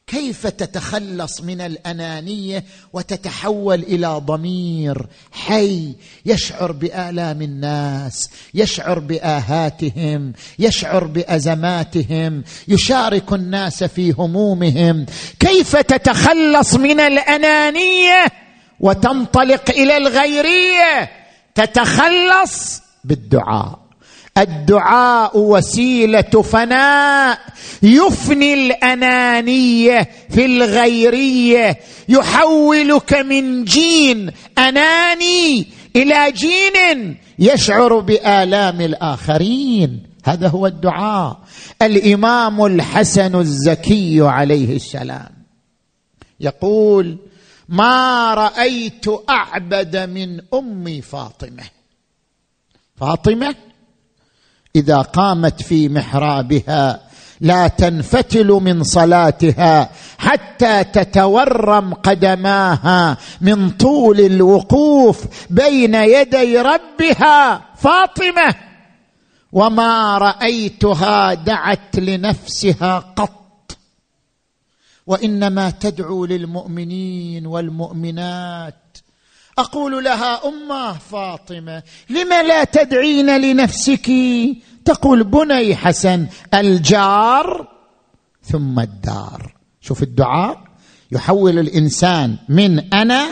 كيف 0.08 0.48
تتخلص 0.48 1.42
من 1.42 1.62
الأنانية 1.62 2.64
وتتحول 2.94 3.84
إلى 3.84 4.08
ضمير 4.08 5.08
حي 5.32 5.96
يشعر 6.26 6.72
بآلام 6.72 7.42
الناس 7.42 8.30
يشعر 8.54 9.00
بآهاتهم 9.00 10.34
يشعر 10.60 11.04
بأزماتهم 11.04 12.44
يشارك 12.68 13.34
الناس 13.34 13.84
في 13.84 14.12
همومهم. 14.12 15.06
كيف 15.40 15.76
تتخلص 15.76 16.76
من 16.76 17.00
الأنانية 17.00 18.26
وتنطلق 18.80 19.70
إلى 19.70 19.98
الغيرية؟ 19.98 21.12
تتخلص 21.56 22.82
بالدعاء. 23.04 23.83
الدعاء 24.38 25.40
وسيلة 25.40 26.22
فناء. 26.22 27.40
يفني 27.84 28.54
الأنانية 28.54 30.10
في 30.30 30.46
الغيرية. 30.46 31.80
يحولك 32.10 33.14
من 33.14 33.64
جين 33.64 34.32
أناني 34.58 35.68
إلى 35.96 36.32
جين 36.32 37.18
يشعر 37.40 38.00
بآلام 38.00 38.82
الآخرين. 38.82 40.04
هذا 40.26 40.48
هو 40.48 40.68
الدعاء. 40.68 41.40
الإمام 41.82 42.66
الحسن 42.66 43.36
الزكي 43.36 44.22
عليه 44.22 44.76
السلام 44.76 45.32
يقول 46.40 47.18
ما 47.70 48.34
رأيت 48.34 49.06
أعبد 49.30 49.98
من 49.98 50.42
امي 50.54 51.02
فاطمة. 51.02 51.64
فاطمة 52.96 53.56
إذا 54.76 54.98
قامت 54.98 55.62
في 55.62 55.90
محرابها 55.90 57.02
لا 57.42 57.68
تنفتل 57.68 58.48
من 58.48 58.84
صلاتها 58.84 59.90
حتى 60.18 60.84
تتورم 60.84 61.94
قدماها 61.94 63.18
من 63.42 63.70
طول 63.70 64.20
الوقوف 64.20 65.26
بين 65.50 65.96
يدي 65.96 66.58
ربها 66.58 67.62
فاطمة. 67.76 68.56
وما 69.52 70.18
رأيتها 70.18 71.34
دعت 71.34 72.00
لنفسها 72.00 73.00
قط. 73.16 73.78
وإنما 75.08 75.70
تدعو 75.70 76.26
للمؤمنين 76.26 77.46
والمؤمنات 77.46 78.98
أقول 79.58 80.04
لها 80.04 80.48
أمة 80.48 80.98
فاطمة 80.98 81.84
لم 82.10 82.30
لا 82.30 82.64
تدعين 82.64 83.38
لنفسك؟ 83.42 84.12
تقول 84.86 85.24
بني 85.24 85.76
حسن 85.76 86.28
الجار 86.54 87.68
ثم 88.44 88.80
الدار. 88.80 89.56
شوف 89.82 90.04
الدعاء. 90.04 90.64
يحول 91.12 91.60
الإنسان 91.60 92.38
من 92.50 92.94
أنا 92.94 93.28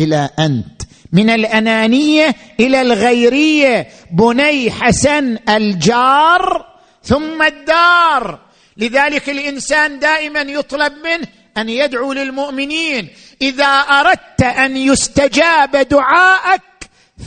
إلى 0.00 0.30
أنت. 0.38 0.82
من 1.12 1.30
الأنانية 1.30 2.36
إلى 2.60 2.80
الغيرية. 2.80 3.88
بني 4.12 4.70
حسن 4.70 5.38
الجار 5.48 6.66
ثم 7.02 7.42
الدار. 7.42 8.38
لذلك 8.76 9.30
الإنسان 9.30 9.98
دائما 9.98 10.40
يطلب 10.40 10.92
منه 10.92 11.28
أن 11.60 11.68
يدعو 11.68 12.12
للمؤمنين. 12.12 13.08
إذا 13.42 13.64
أردت 13.66 14.42
أن 14.42 14.76
يستجاب 14.76 15.76
دعاءك 15.76 16.62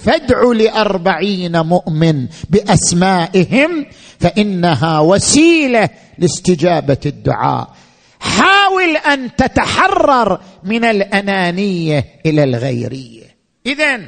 فادع 0.06 0.44
لأربعين 0.44 1.60
مؤمن 1.60 2.28
بأسمائهم 2.50 3.86
فإنها 4.20 5.00
وسيلة 5.00 5.90
لاستجابة 6.18 6.98
الدعاء. 7.06 7.76
حاول 8.20 8.98
أن 8.98 9.36
تتحرر 9.36 10.42
من 10.64 10.86
الأنانية 10.86 12.06
إلى 12.26 12.44
الغيرية. 12.44 13.36
اذا 13.66 14.02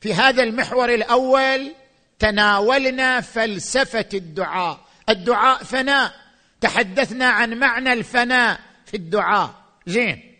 في 0.00 0.14
هذا 0.14 0.42
المحور 0.42 0.94
الأول 0.94 1.72
تناولنا 2.18 3.20
فلسفة 3.20 4.08
الدعاء. 4.14 4.80
الدعاء 5.08 5.64
فناء. 5.64 6.12
تحدثنا 6.60 7.26
عن 7.26 7.54
معنى 7.54 7.92
الفناء. 7.92 8.58
في 8.90 8.96
الدعاء. 8.96 9.54
زين. 9.86 10.34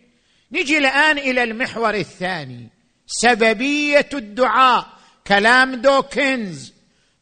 نجي 0.52 0.78
الآن 0.78 1.18
إلى 1.18 1.42
المحور 1.42 1.94
الثاني. 1.94 2.68
سببية 3.06 4.08
الدعاء. 4.12 4.86
كلام 5.26 5.74
دوكنز. 5.74 6.72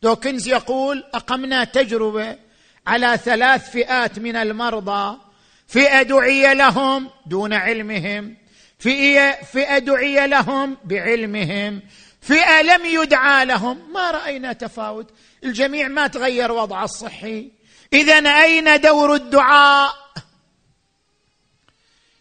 دوكنز 0.02 0.48
يقول 0.48 1.04
أقمنا 1.14 1.64
تجربة 1.64 2.36
على 2.86 3.18
ثلاث 3.24 3.70
فئات 3.70 4.18
من 4.18 4.36
المرضى. 4.36 5.18
فئة 5.66 6.02
دعي 6.02 6.54
لهم 6.54 7.10
دون 7.26 7.52
علمهم. 7.52 8.36
فئه 8.78 9.30
فئة 9.52 9.78
دعي 9.78 10.26
لهم 10.26 10.76
بعلمهم. 10.84 11.82
فئة 12.20 12.62
لم 12.62 12.86
يدعى 12.86 13.44
لهم. 13.44 13.92
ما 13.92 14.10
رأينا 14.10 14.52
تفاوت. 14.52 15.10
الجميع 15.44 15.88
ما 15.88 16.06
تغير 16.06 16.52
وضعه 16.52 16.84
الصحي. 16.84 17.50
اذا 17.92 18.14
أين 18.14 18.80
دور 18.80 19.14
الدعاء؟ 19.14 20.05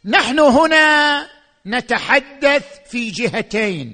نحن 0.05 0.39
هنا 0.39 1.27
نتحدث 1.65 2.65
في 2.89 3.11
جهتين 3.11 3.93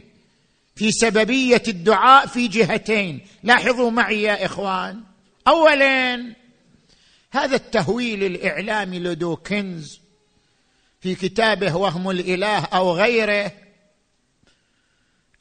في 0.76 0.92
سببية 0.92 1.64
الدعاء 1.68 2.28
في 2.28 2.48
جهتين. 2.48 3.22
لاحظوا 3.44 3.92
معي 3.92 4.22
يا 4.22 4.46
إخوان. 4.46 5.02
اولا 5.48 6.34
هذا 7.32 7.56
التهويل 7.56 8.24
الإعلامي 8.24 9.00
لدوكنز 9.00 10.00
في 11.02 11.16
كتابه 11.16 11.76
وهم 11.76 12.10
الإله 12.10 12.66
أو 12.66 12.94
غيره. 12.94 13.52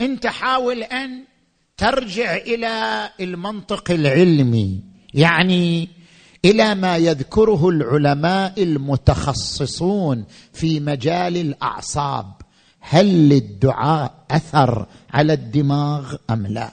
أنت 0.01 0.27
حاول 0.27 0.83
أن 0.83 1.25
ترجع 1.77 2.37
إلى 2.37 3.11
المنطق 3.21 3.91
العلمي 3.91 4.81
يعني 5.15 5.89
إلى 6.45 6.75
ما 6.75 6.97
يذكره 6.97 7.69
العلماء 7.69 8.63
المتخصصون 8.63 10.25
في 10.53 10.81
مجال 10.81 11.37
الأعصاب. 11.37 12.33
هل 12.81 13.29
للدعاء 13.29 14.15
أثر 14.31 14.87
على 15.11 15.33
الدماغ 15.33 16.15
أم 16.31 16.47
لا؟ 16.47 16.71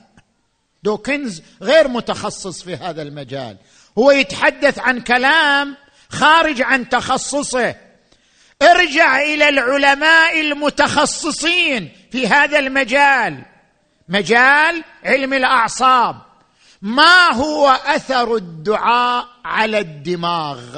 دوكنز 0.83 1.41
غير 1.61 1.87
متخصص 1.87 2.63
في 2.63 2.75
هذا 2.75 3.01
المجال. 3.01 3.57
هو 3.97 4.11
يتحدث 4.11 4.79
عن 4.79 5.01
كلام 5.01 5.75
خارج 6.09 6.61
عن 6.61 6.89
تخصصه. 6.89 7.75
ارجع 8.61 9.21
إلى 9.21 9.49
العلماء 9.49 10.41
المتخصصين 10.41 11.91
في 12.11 12.27
هذا 12.27 12.59
المجال. 12.59 13.45
مجال 14.09 14.83
علم 15.03 15.33
الأعصاب. 15.33 16.15
ما 16.81 17.33
هو 17.33 17.79
أثر 17.85 18.35
الدعاء 18.35 19.27
على 19.45 19.79
الدماغ؟ 19.79 20.77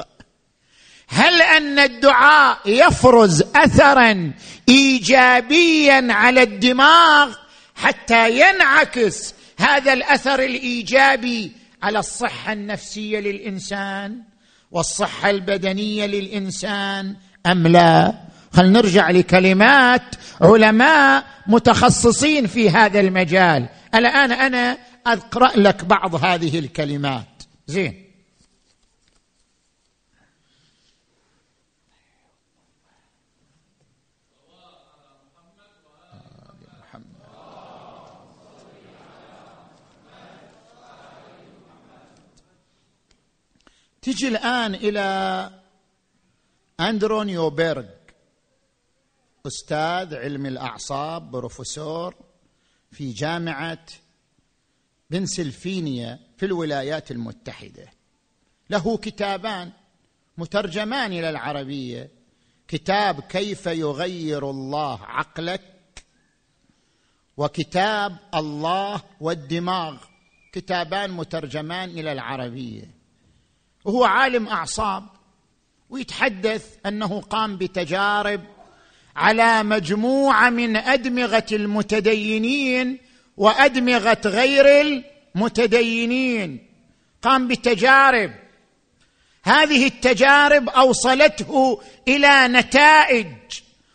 هل 1.08 1.42
أن 1.42 1.78
الدعاء 1.78 2.58
يفرز 2.66 3.42
اثرا 3.56 4.32
ايجابيا 4.68 6.06
على 6.12 6.42
الدماغ 6.42 7.34
حتى 7.74 8.30
ينعكس 8.30 9.34
هذا 9.58 9.92
الأثر 9.92 10.40
الإيجابي 10.40 11.52
على 11.82 11.98
الصحة 11.98 12.52
النفسية 12.52 13.20
للإنسان 13.20 14.22
والصحة 14.70 15.30
البدنية 15.30 16.06
للإنسان 16.06 17.16
أم 17.46 17.66
لا؟ 17.66 18.14
خل 18.52 18.72
نرجع 18.72 19.10
لكلمات 19.10 20.02
علماء 20.40 21.24
متخصصين 21.46 22.46
في 22.46 22.70
هذا 22.70 23.00
المجال. 23.00 23.68
الآن 23.94 24.32
أنا 24.32 24.78
أقرأ 25.06 25.56
لك 25.56 25.84
بعض 25.84 26.14
هذه 26.14 26.58
الكلمات. 26.58 27.42
زين. 27.66 28.10
تجي 44.02 44.28
الآن 44.28 44.74
إلى 44.74 45.50
اندرو 46.80 47.22
نيوبرغ 47.22 47.84
أستاذ 49.46 50.14
علم 50.14 50.46
الأعصاب 50.46 51.30
بروفيسور 51.30 52.14
في 52.90 53.12
بنسلفينيا 55.10 56.18
في 56.36 56.46
الولايات 56.46 57.10
المتحدة. 57.10 57.88
له 58.70 58.96
كتابان 58.96 59.70
مترجمان 60.38 61.12
إلى 61.12 61.30
العربية. 61.30 62.10
كتاب 62.68 63.20
كيف 63.20 63.66
يغير 63.66 64.50
الله 64.50 65.00
عقلك 65.02 65.62
وكتاب 67.36 68.16
الله 68.34 69.02
والدماغ. 69.20 69.96
كتابان 70.52 71.10
مترجمان 71.10 71.88
إلى 71.88 72.12
العربية. 72.12 72.90
وهو 73.84 74.04
عالم 74.04 74.48
أعصاب 74.48 75.04
ويتحدث 75.90 76.76
أنه 76.86 77.20
قام 77.20 77.56
بتجارب 77.56 78.40
على 79.16 79.62
مجموعة 79.62 80.50
من 80.50 80.76
أدمغة 80.76 81.46
المتدينين 81.52 82.98
وادمغه 83.40 84.20
غير 84.24 84.66
المتدينين. 85.34 86.66
قام 87.22 87.48
بتجارب 87.48 88.32
هذه 89.42 89.86
التجارب 89.86 90.68
أوصلته 90.68 91.80
إلى 92.08 92.48
نتائج. 92.48 93.26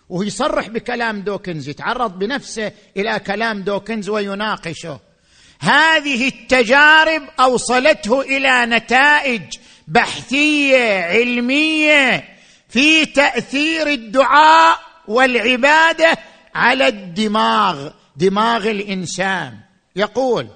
وهو 0.10 0.24
يصرح 0.24 0.68
بكلام 0.68 1.22
دوكنز 1.22 1.70
يتعرض 1.70 2.20
بنفسه 2.20 2.72
إلى 2.98 3.20
كلام 3.20 3.62
دوكنز 3.62 4.10
ويناقشه. 4.10 5.00
هذه 5.60 6.28
التجارب 6.28 7.24
أوصلته 7.40 8.22
إلى 8.22 8.66
نتائج 8.66 9.42
بحثية 9.88 11.04
علمية 11.04 12.24
في 12.70 13.06
تأثير 13.06 13.88
الدعاء 13.88 14.80
والعبادة 15.08 16.18
على 16.56 16.88
الدماغ. 16.88 17.90
دماغ 18.18 18.70
الإنسان. 18.70 19.60
يقول 19.96 20.48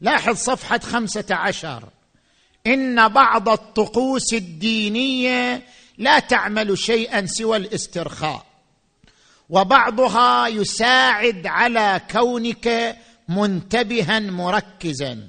لاحظ 0.00 0.36
صفحة 0.36 0.78
خمسة 0.78 1.26
عشر. 1.30 1.88
إن 2.66 3.08
بعض 3.08 3.48
الطقوس 3.48 4.34
الدينية 4.34 5.62
لا 5.98 6.18
تعمل 6.18 6.78
شيئا 6.78 7.26
سوى 7.26 7.56
الاسترخاء 7.56 8.46
وبعضها 9.50 10.46
يساعد 10.46 11.46
على 11.46 12.00
كونك 12.10 12.96
منتبها 13.28 14.18
مركزا 14.20 15.28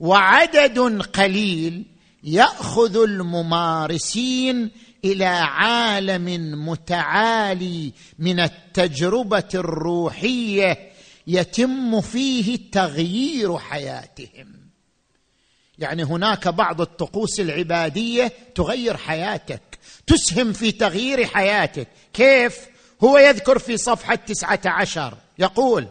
وعدد 0.00 1.02
قليل 1.02 1.84
يأخذ 2.24 3.02
الممارسين 3.02 4.70
إلى 5.04 5.24
عالم 5.24 6.68
متعالي 6.68 7.92
من 8.18 8.40
التجربة 8.40 9.48
الروحية 9.54 10.92
يتم 11.26 12.00
فيه 12.00 12.70
تغيير 12.72 13.58
حياتهم. 13.58 14.54
يعني 15.78 16.04
هناك 16.04 16.48
بعض 16.48 16.80
الطقوس 16.80 17.40
العبادية 17.40 18.32
تغير 18.54 18.96
حياتك 18.96 19.78
تسهم 20.06 20.52
في 20.52 20.72
تغيير 20.72 21.26
حياتك. 21.26 21.88
كيف؟ 22.12 22.58
هو 23.04 23.18
يذكر 23.18 23.58
في 23.58 23.76
صفحة 23.76 24.14
تسعة 24.14 24.60
عشر 24.66 25.14
يقول 25.38 25.86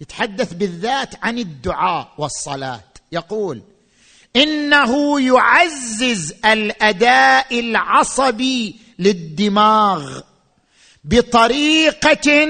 يتحدث 0.00 0.52
بالذات 0.52 1.24
عن 1.24 1.38
الدعاء 1.38 2.12
والصلاة. 2.18 2.84
يقول 3.12 3.62
إنه 4.36 5.20
يعزز 5.20 6.34
الأداء 6.44 7.60
العصبي 7.60 8.76
للدماغ 8.98 10.20
بطريقة 11.04 12.48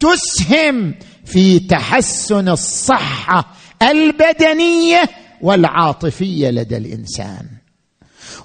تسهم 0.00 0.94
في 1.24 1.58
تحسن 1.58 2.48
الصحة 2.48 3.54
البدنية 3.82 5.02
والعاطفية 5.40 6.50
لدى 6.50 6.76
الإنسان. 6.76 7.46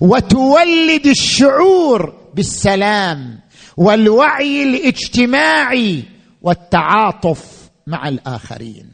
وتولد 0.02 1.06
الشعور 1.06 2.32
بالسلام 2.34 3.40
والوعي 3.78 4.64
الاجتماعي 4.64 6.04
والتعاطف 6.42 7.70
مع 7.88 8.08
الآخرين. 8.08 8.92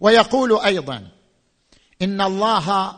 ويقول 0.00 0.58
أيضا 0.60 1.13
إن 2.02 2.20
الله 2.20 2.96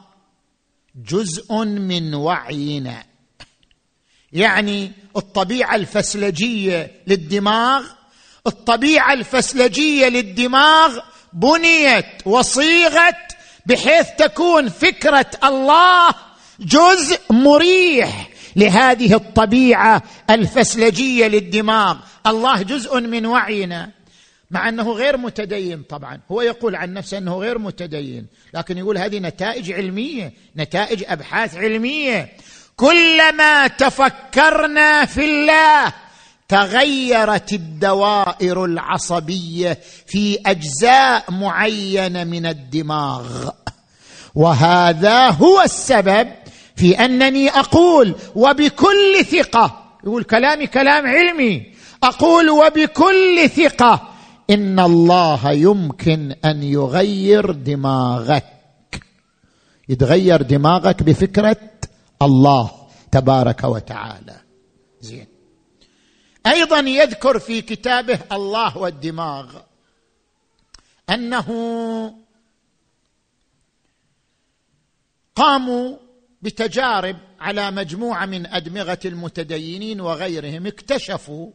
جزء 1.08 1.54
من 1.64 2.14
وعينا. 2.14 3.04
يعني 4.32 4.92
الطبيعة 5.16 5.74
الفسلجية 5.74 7.02
للدماغ 7.06 7.86
الطبيعة 8.46 9.12
الفسلجية 9.12 10.08
للدماغ 10.08 10.98
بنيت 11.32 12.06
وصيغت 12.26 13.36
بحيث 13.66 14.06
تكون 14.18 14.68
فكرة 14.68 15.30
الله 15.44 16.08
جزء 16.60 17.20
مريح 17.30 18.28
لهذه 18.56 19.14
الطبيعة 19.14 20.02
الفسلجية 20.30 21.26
للدماغ. 21.26 21.96
الله 22.26 22.62
جزء 22.62 23.00
من 23.00 23.26
وعينا. 23.26 23.90
مع 24.50 24.68
أنه 24.68 24.92
غير 24.92 25.16
متدين 25.16 25.82
طبعا. 25.82 26.20
هو 26.30 26.42
يقول 26.42 26.76
عن 26.76 26.92
نفسه 26.92 27.18
أنه 27.18 27.36
غير 27.36 27.58
متدين. 27.58 28.26
لكن 28.54 28.78
يقول 28.78 28.98
هذه 28.98 29.18
نتائج 29.18 29.72
علمية 29.72 30.32
نتائج 30.56 31.04
أبحاث 31.06 31.56
علمية. 31.56 32.28
كلما 32.76 33.66
تفكرنا 33.66 35.06
في 35.06 35.24
الله 35.24 35.92
تغيرت 36.48 37.52
الدوائر 37.52 38.64
العصبية 38.64 39.78
في 40.06 40.38
أجزاء 40.46 41.30
معينة 41.30 42.24
من 42.24 42.46
الدماغ. 42.46 43.50
وهذا 44.34 45.28
هو 45.28 45.62
السبب 45.62 46.28
في 46.76 47.04
أنني 47.04 47.50
أقول 47.50 48.14
وبكل 48.34 49.24
ثقة 49.24 49.98
يقول 50.04 50.24
كلامي 50.24 50.66
كلام 50.66 51.06
علمي 51.06 51.72
أقول 52.02 52.50
وبكل 52.50 53.50
ثقة 53.56 54.15
إن 54.50 54.80
الله 54.80 55.50
يمكن 55.50 56.32
أن 56.44 56.62
يغير 56.62 57.50
دماغك. 57.50 58.52
يتغير 59.88 60.42
دماغك 60.42 61.02
بفكرة 61.02 61.70
الله 62.22 62.70
تبارك 63.12 63.64
وتعالى. 63.64 64.40
زين. 65.00 65.26
أيضا 66.46 66.78
يذكر 66.78 67.38
في 67.38 67.62
كتابه 67.62 68.18
الله 68.32 68.78
والدماغ 68.78 69.56
أنه 71.10 71.48
قاموا 75.34 75.96
بتجارب 76.42 77.16
على 77.40 77.70
مجموعة 77.70 78.26
من 78.26 78.46
أدمغة 78.46 78.98
المتدينين 79.04 80.00
وغيرهم 80.00 80.66
اكتشفوا 80.66 81.50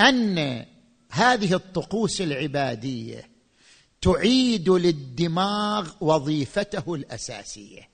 أن 0.00 0.66
هذه 1.10 1.54
الطقوس 1.54 2.20
العبادية 2.20 3.30
تعيد 4.02 4.68
للدماغ 4.68 5.88
وظيفته 6.00 6.94
الأساسية. 6.94 7.88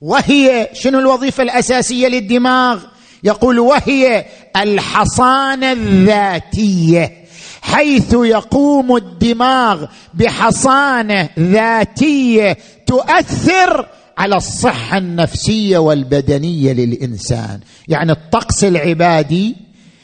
وهي 0.00 0.68
شنو 0.72 0.98
الوظيفة 0.98 1.42
الأساسية 1.42 2.08
للدماغ؟ 2.08 2.84
يقول 3.24 3.58
وهي 3.58 4.26
الحصانه 4.56 5.72
الذاتية 5.72 7.24
حيث 7.62 8.14
يقوم 8.14 8.96
الدماغ 8.96 9.86
بحصانه 10.14 11.28
ذاتية 11.38 12.58
تؤثر 12.86 13.88
على 14.18 14.36
الصحة 14.36 14.98
النفسية 14.98 15.78
والبدنية 15.78 16.72
للإنسان. 16.72 17.60
يعني 17.88 18.12
الطقس 18.12 18.64
العبادي 18.64 19.56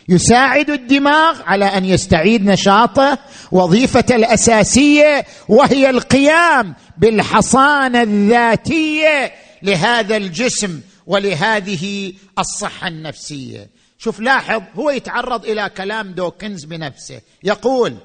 يساعد 0.09 0.71
الدماغ 0.71 1.43
على 1.43 1.65
أن 1.65 1.85
يستعيد 1.85 2.47
نشاطه 2.47 3.19
وظيفته 3.53 4.17
الأساسية 4.17 5.25
وهي 5.49 5.91
القيام 5.91 6.75
بالحصانة 6.99 8.03
الذاتية 8.03 9.33
لهذا 9.62 10.17
الجسم 10.17 10.81
ولهذه 11.07 12.12
الصحة 12.38 12.88
النفسية. 12.88 13.71
شوف 13.99 14.21
لاحظ 14.21 14.62
هو 14.75 14.91
يتعرض 14.91 15.45
إلى 15.45 15.71
كلام 15.77 16.12
دوكنز 16.12 16.65
بنفسه. 16.65 17.21
يقول 17.45 17.97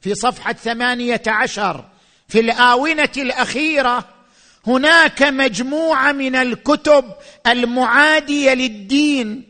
في 0.00 0.14
صفحة 0.14 0.52
ثمانية 0.52 1.22
عشر 1.26 1.84
في 2.28 2.40
الآونة 2.40 3.08
الأخيرة 3.16 4.04
هناك 4.66 5.22
مجموعة 5.22 6.12
من 6.12 6.34
الكتب 6.34 7.04
المعادية 7.46 8.54
للدين 8.54 9.47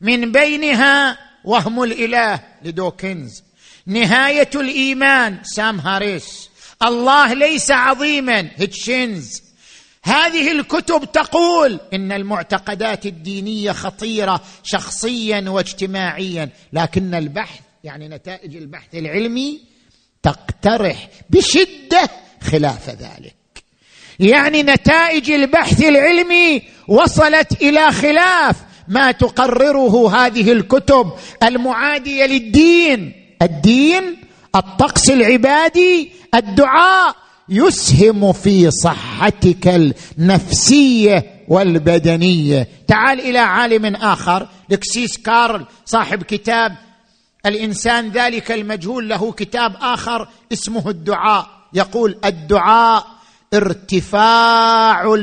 من 0.00 0.32
بينها 0.32 1.18
وهم 1.44 1.82
الإله 1.82 2.40
لدوكنز. 2.62 3.42
نهاية 3.86 4.50
الإيمان 4.54 5.38
سام 5.42 5.80
هاريس. 5.80 6.50
الله 6.82 7.32
ليس 7.32 7.70
عظيما 7.70 8.50
هيتشينز. 8.56 9.42
هذه 10.02 10.52
الكتب 10.52 11.12
تقول 11.12 11.80
إن 11.92 12.12
المعتقدات 12.12 13.06
الدينية 13.06 13.72
خطيرة 13.72 14.40
شخصيا 14.62 15.44
واجتماعيا 15.48 16.48
لكن 16.72 17.14
البحث 17.14 17.60
يعني 17.84 18.08
نتائج 18.08 18.56
البحث 18.56 18.94
العلمي 18.94 19.60
تقترح 20.22 21.08
بشدة 21.30 22.10
خلاف 22.42 22.90
ذلك. 22.90 23.34
يعني 24.20 24.62
نتائج 24.62 25.30
البحث 25.30 25.82
العلمي 25.82 26.62
وصلت 26.88 27.62
إلى 27.62 27.92
خلاف 27.92 28.56
ما 28.88 29.12
تقرره 29.12 30.16
هذه 30.16 30.52
الكتب 30.52 31.12
المعادية 31.42 32.26
للدين. 32.26 33.12
الدين 33.42 34.16
الطقس 34.56 35.10
العبادي 35.10 36.10
الدعاء 36.34 37.16
يسهم 37.48 38.32
في 38.32 38.70
صحتك 38.70 39.92
النفسية 40.18 41.44
والبدنية. 41.48 42.68
تعال 42.88 43.20
إلى 43.20 43.38
عالم 43.38 43.96
آخر. 43.96 44.48
لكسيس 44.70 45.18
كارل 45.18 45.66
صاحب 45.84 46.22
كتاب 46.22 46.76
الإنسان 47.46 48.10
ذلك 48.10 48.52
المجهول 48.52 49.08
له 49.08 49.32
كتاب 49.32 49.76
آخر 49.80 50.28
اسمه 50.52 50.88
الدعاء. 50.88 51.46
يقول 51.74 52.18
الدعاء 52.24 53.06
ارتفاع 53.54 55.18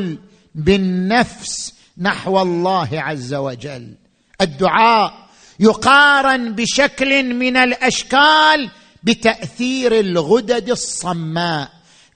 بالنفس 0.56 1.74
نحو 2.02 2.42
الله 2.42 2.90
عز 2.94 3.34
وجل. 3.34 3.94
الدعاء 4.42 5.14
يقارن 5.60 6.56
بشكل 6.56 7.34
من 7.34 7.58
الأشكال 7.58 8.70
بتأثير 9.04 10.00
الغدد 10.00 10.70
الصماء 10.70 11.70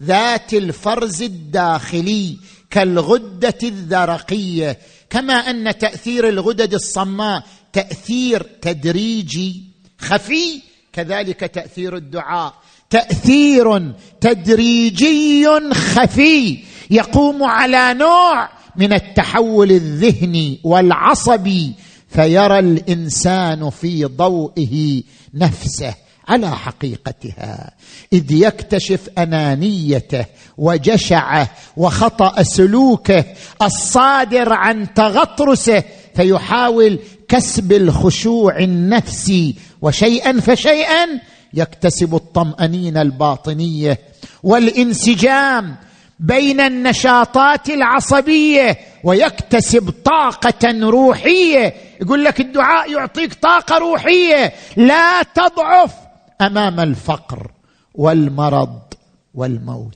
ذات 0.03 0.53
الفرز 0.53 1.21
الداخلي 1.21 2.37
كالغدة 2.69 3.57
الذرقية. 3.63 4.79
كما 5.09 5.33
أن 5.33 5.77
تأثير 5.77 6.29
الغدد 6.29 6.73
الصماء 6.73 7.43
تأثير 7.73 8.41
تدريجي 8.61 9.63
خفي 9.99 10.61
كذلك 10.93 11.39
تأثير 11.39 11.95
الدعاء. 11.95 12.53
تأثير 12.89 13.93
تدريجي 14.21 15.47
خفي 15.73 16.63
يقوم 16.91 17.43
على 17.43 17.93
نوع 17.93 18.49
من 18.77 18.93
التحول 18.93 19.71
الذهني 19.71 20.59
والعصبي 20.63 21.73
فيرى 22.09 22.59
الإنسان 22.59 23.69
في 23.69 24.05
ضوئه 24.05 25.03
نفسه 25.33 25.95
على 26.27 26.51
حقيقتها. 26.51 27.71
إذ 28.13 28.31
يكتشف 28.31 29.09
أنانيته 29.17 30.25
وجشعه 30.57 31.51
وخطأ 31.77 32.43
سلوكه 32.43 33.25
الصادر 33.61 34.53
عن 34.53 34.93
تغطرسه 34.93 35.83
فيحاول 36.15 36.99
كسب 37.27 37.71
الخشوع 37.71 38.59
النفسي 38.59 39.55
وشيئا 39.81 40.39
فشيئا 40.39 41.05
يكتسب 41.53 42.15
الطمأنينة 42.15 43.01
الباطنية 43.01 43.99
والانسجام. 44.43 45.75
بين 46.19 46.59
النشاطات 46.59 47.69
العصبية 47.69 48.77
ويكتسب 49.03 49.93
طاقة 50.05 50.89
روحية. 50.89 51.73
يقول 52.01 52.23
لك 52.23 52.39
الدعاء 52.39 52.91
يعطيك 52.91 53.33
طاقة 53.33 53.77
روحية. 53.77 54.53
لا 54.77 55.23
تضعف 55.23 55.93
أمام 56.41 56.79
الفقر 56.79 57.51
والمرض 57.95 58.93
والموت. 59.33 59.95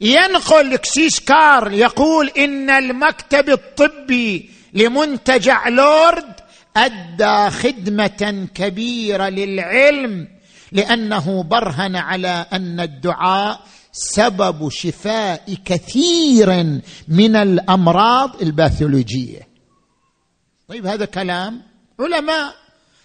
ينقل 0.00 0.76
كسيس 0.76 1.20
كارل 1.20 1.74
يقول 1.74 2.28
إن 2.28 2.70
المكتب 2.70 3.48
الطبي 3.48 4.50
لمنتجع 4.72 5.68
لورد 5.68 6.34
أدى 6.76 7.50
خدمة 7.50 8.48
كبيرة 8.54 9.28
للعلم 9.28 10.28
لأنه 10.72 11.42
برهن 11.42 11.96
على 11.96 12.46
أن 12.52 12.80
الدعاء 12.80 13.60
سبب 13.92 14.68
شفاء 14.70 15.56
كثير 15.64 16.80
من 17.08 17.36
الأمراض 17.36 18.42
الباثولوجية. 18.42 19.48
طيب 20.68 20.86
هذا 20.86 21.04
كلام 21.04 21.62
علماء. 22.00 22.54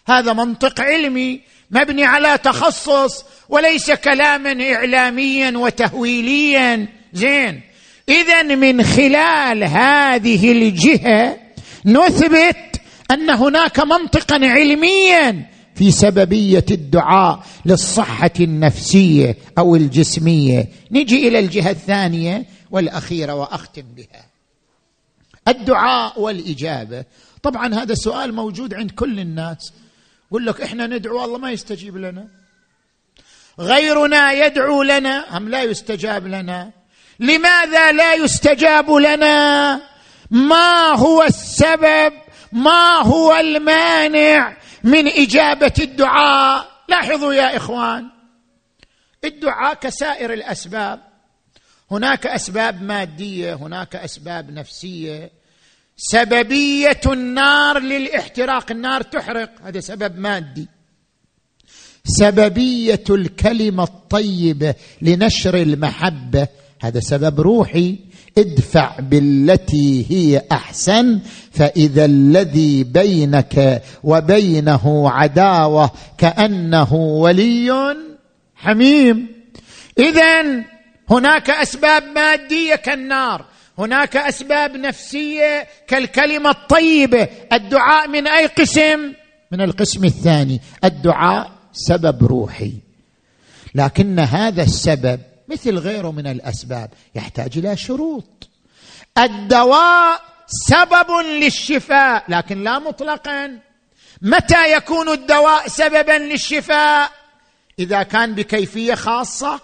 هذا 0.07 0.33
منطق 0.33 0.81
علمي 0.81 1.41
مبني 1.71 2.05
على 2.05 2.37
تخصص 2.37 3.25
وليس 3.49 3.91
كلاما 3.91 4.73
إعلاميا 4.73 5.57
وتهويليا. 5.57 6.87
زين. 7.13 7.61
اذا 8.09 8.43
من 8.43 8.83
خلال 8.83 9.63
هذه 9.63 10.51
الجهة 10.51 11.37
نثبت 11.85 12.81
أن 13.11 13.29
هناك 13.29 13.79
منطقا 13.79 14.35
علميا 14.35 15.54
في 15.75 15.91
سببية 15.91 16.65
الدعاء 16.71 17.43
للصحة 17.65 18.31
النفسية 18.39 19.37
أو 19.57 19.75
الجسمية. 19.75 20.67
نجي 20.91 21.27
إلى 21.27 21.39
الجهة 21.39 21.69
الثانية 21.69 22.45
والأخيرة 22.71 23.33
وأختم 23.33 23.83
بها. 23.95 24.25
الدعاء 25.47 26.21
والإجابة. 26.21 27.05
طبعا 27.43 27.73
هذا 27.73 27.93
السؤال 27.93 28.33
موجود 28.33 28.73
عند 28.73 28.91
كل 28.91 29.19
الناس. 29.19 29.73
يقول 30.27 30.45
لك 30.45 30.61
إحنا 30.61 30.87
ندعو 30.87 31.25
الله 31.25 31.37
ما 31.37 31.51
يستجيب 31.51 31.97
لنا. 31.97 32.27
غيرنا 33.59 34.31
يدعو 34.31 34.83
لنا 34.83 35.37
أم 35.37 35.49
لا 35.49 35.63
يستجاب 35.63 36.27
لنا؟ 36.27 36.71
لماذا 37.19 37.91
لا 37.91 38.13
يستجاب 38.13 38.91
لنا؟ 38.91 39.81
ما 40.31 40.91
هو 40.95 41.23
السبب؟ 41.23 42.13
ما 42.51 43.01
هو 43.01 43.35
المانع؟ 43.35 44.57
من 44.85 45.07
إجابة 45.07 45.73
الدعاء. 45.79 46.75
لاحظوا 46.89 47.33
يا 47.33 47.57
إخوان 47.57 48.09
الدعاء 49.23 49.73
كسائر 49.73 50.33
الأسباب. 50.33 51.01
هناك 51.91 52.27
أسباب 52.27 52.81
مادية 52.81 53.53
هناك 53.53 53.95
أسباب 53.95 54.51
نفسية. 54.51 55.31
سببية 55.97 57.01
النار 57.05 57.79
للاحتراق 57.79 58.71
النار 58.71 59.01
تحرق. 59.01 59.51
هذا 59.63 59.79
سبب 59.79 60.19
مادي. 60.19 60.67
سببية 62.05 63.03
الكلمة 63.09 63.83
الطيبة 63.83 64.75
لنشر 65.01 65.55
المحبة. 65.55 66.47
هذا 66.81 66.99
سبب 66.99 67.41
روحي. 67.41 67.99
ادفع 68.37 68.99
بالتي 68.99 70.05
هي 70.09 70.41
أحسن 70.51 71.19
فإذا 71.51 72.05
الذي 72.05 72.83
بينك 72.83 73.81
وبينه 74.03 75.09
عداوة 75.09 75.91
كأنه 76.17 76.93
ولي 76.93 77.95
حميم. 78.55 79.27
اذا 79.99 80.63
هناك 81.09 81.49
أسباب 81.49 82.03
مادية 82.03 82.75
كالنار 82.75 83.45
هناك 83.77 84.17
أسباب 84.17 84.75
نفسية 84.75 85.67
كالكلمة 85.87 86.49
الطيبة 86.49 87.27
الدعاء 87.53 88.07
من 88.07 88.27
أي 88.27 88.45
قسم؟ 88.45 89.13
من 89.51 89.61
القسم 89.61 90.03
الثاني 90.03 90.61
الدعاء 90.83 91.51
سبب 91.73 92.23
روحي. 92.23 92.73
لكن 93.75 94.19
هذا 94.19 94.63
السبب 94.63 95.19
مثل 95.47 95.77
غيره 95.77 96.11
من 96.11 96.27
الأسباب 96.27 96.89
يحتاج 97.15 97.57
إلى 97.57 97.77
شروط. 97.77 98.49
الدواء 99.17 100.21
سبب 100.47 101.11
للشفاء 101.41 102.23
لكن 102.27 102.63
لا 102.63 102.79
مطلقا. 102.79 103.59
متى 104.21 104.73
يكون 104.73 105.09
الدواء 105.09 105.67
سببا 105.67 106.11
للشفاء؟ 106.11 107.11
إذا 107.79 108.03
كان 108.03 108.35
بكيفية 108.35 108.95
خاصة 108.95 109.59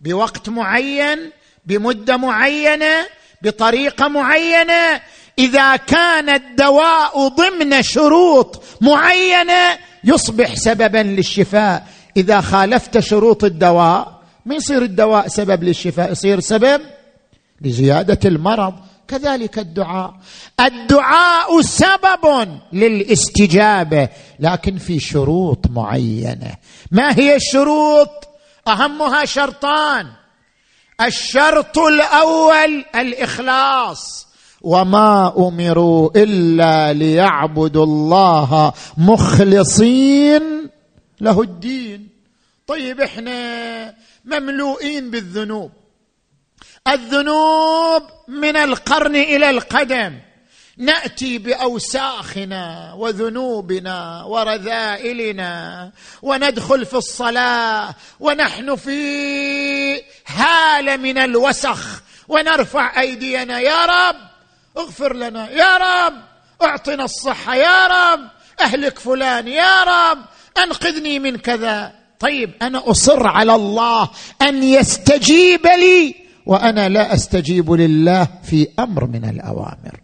بوقت 0.00 0.48
معين 0.48 1.30
بمدة 1.66 2.16
معينة 2.16 3.06
بطريقة 3.42 4.08
معينة. 4.08 5.00
إذا 5.38 5.76
كان 5.76 6.28
الدواء 6.28 7.28
ضمن 7.28 7.82
شروط 7.82 8.62
معينة 8.80 9.78
يصبح 10.04 10.54
سببا 10.54 10.98
للشفاء. 10.98 11.86
إذا 12.16 12.40
خالفت 12.40 12.98
شروط 12.98 13.44
الدواء 13.44 14.23
ما 14.46 14.54
يصير 14.54 14.82
الدواء 14.82 15.28
سبب 15.28 15.64
للشفاء 15.64 16.12
يصير 16.12 16.40
سبب 16.40 16.80
لزيادة 17.60 18.18
المرض. 18.24 18.74
كذلك 19.08 19.58
الدعاء. 19.58 20.14
الدعاء 20.60 21.60
سبب 21.60 22.48
للاستجابة 22.72 24.08
لكن 24.40 24.78
في 24.78 25.00
شروط 25.00 25.66
معينة. 25.70 26.54
ما 26.90 27.18
هي 27.18 27.36
الشروط؟ 27.36 28.08
أهمها 28.68 29.24
شرطان. 29.24 30.06
الشرط 31.00 31.78
الأول 31.78 32.84
الإخلاص. 32.94 34.28
وما 34.62 35.34
أمروا 35.38 36.10
إلا 36.16 36.92
ليعبدوا 36.92 37.84
الله 37.84 38.72
مخلصين 38.98 40.70
له 41.20 41.42
الدين. 41.42 42.08
طيب 42.66 43.00
إحنا 43.00 43.94
مملوئين 44.24 45.10
بالذنوب. 45.10 45.72
الذنوب 46.88 48.02
من 48.28 48.56
القرن 48.56 49.16
إلى 49.16 49.50
القدم. 49.50 50.18
نأتي 50.76 51.38
بأوساخنا 51.38 52.92
وذنوبنا 52.94 54.22
ورذائلنا 54.22 55.90
وندخل 56.22 56.86
في 56.86 56.94
الصلاة 56.94 57.94
ونحن 58.20 58.76
في 58.76 60.02
هالة 60.26 60.96
من 60.96 61.18
الوسخ 61.18 62.02
ونرفع 62.28 63.00
أيدينا. 63.00 63.60
يا 63.60 63.84
رب 63.84 64.16
اغفر 64.76 65.16
لنا. 65.16 65.50
يا 65.50 65.76
رب 65.76 66.14
أعطنا 66.62 67.04
الصحة. 67.04 67.54
يا 67.54 67.86
رب 67.86 68.28
أهلك 68.60 68.98
فلان. 68.98 69.48
يا 69.48 69.84
رب 69.84 70.24
أنقذني 70.58 71.18
من 71.18 71.38
كذا. 71.38 72.03
طيب 72.20 72.50
أنا 72.62 72.90
أصر 72.90 73.26
على 73.26 73.54
الله 73.54 74.10
أن 74.42 74.62
يستجيب 74.62 75.66
لي 75.66 76.14
وأنا 76.46 76.88
لا 76.88 77.14
أستجيب 77.14 77.72
لله 77.72 78.28
في 78.42 78.68
أمر 78.78 79.06
من 79.06 79.24
الأوامر. 79.24 80.00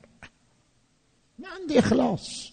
ما 1.38 1.48
عندي 1.60 1.78
إخلاص. 1.78 2.52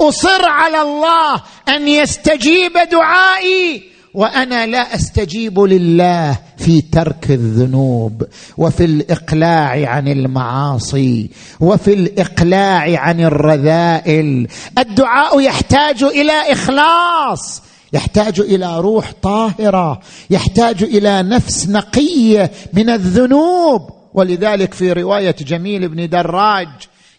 أصر 0.00 0.44
على 0.44 0.82
الله 0.82 1.42
أن 1.68 1.88
يستجيب 1.88 2.72
دعائي 2.92 3.82
وأنا 4.14 4.66
لا 4.66 4.94
أستجيب 4.94 5.60
لله 5.60 6.38
في 6.58 6.80
ترك 6.80 7.30
الذنوب 7.30 8.22
وفي 8.58 8.84
الإقلاع 8.84 9.88
عن 9.90 10.08
المعاصي 10.08 11.30
وفي 11.60 11.94
الإقلاع 11.94 13.00
عن 13.00 13.20
الرذائل. 13.20 14.48
الدعاء 14.78 15.40
يحتاج 15.40 16.02
إلى 16.02 16.52
إخلاص. 16.52 17.62
يحتاج 17.92 18.40
إلى 18.40 18.80
روح 18.80 19.12
طاهرة 19.22 20.00
يحتاج 20.30 20.82
إلى 20.82 21.22
نفس 21.22 21.68
نقية 21.68 22.50
من 22.72 22.90
الذنوب. 22.90 23.96
ولذلك 24.14 24.74
في 24.74 24.92
رواية 24.92 25.36
جميل 25.40 25.88
بن 25.88 26.08
دراج 26.08 26.68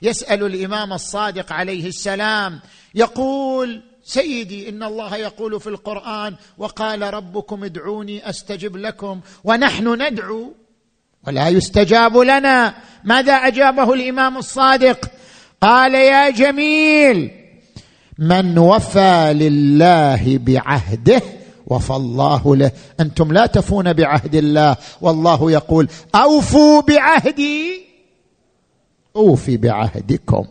يسأل 0.01 0.43
الإمام 0.43 0.93
الصادق 0.93 1.53
عليه 1.53 1.87
السلام 1.87 2.59
يقول 2.95 3.81
سيدي 4.03 4.69
إن 4.69 4.83
الله 4.83 5.15
يقول 5.15 5.59
في 5.59 5.67
القرآن 5.67 6.35
وقال 6.57 7.13
ربكم 7.13 7.63
ادعوني 7.63 8.29
أستجب 8.29 8.77
لكم 8.77 9.19
ونحن 9.43 10.01
ندعو 10.01 10.53
ولا 11.27 11.49
يستجاب 11.49 12.17
لنا. 12.17 12.73
ماذا 13.03 13.33
أجابه 13.33 13.93
الإمام 13.93 14.37
الصادق؟ 14.37 15.11
قال 15.61 15.95
يا 15.95 16.29
جميل 16.29 17.31
من 18.19 18.57
وفى 18.57 19.33
لله 19.33 20.39
بعهده 20.41 21.21
وفى 21.67 21.93
الله 21.93 22.55
له. 22.55 22.71
أنتم 22.99 23.33
لا 23.33 23.45
تفون 23.45 23.93
بعهد 23.93 24.35
الله. 24.35 24.75
والله 25.01 25.51
يقول 25.51 25.87
أوفوا 26.15 26.81
بعهدي. 26.81 27.81
أوفي 29.15 29.57
بعهدكم. 29.57 30.45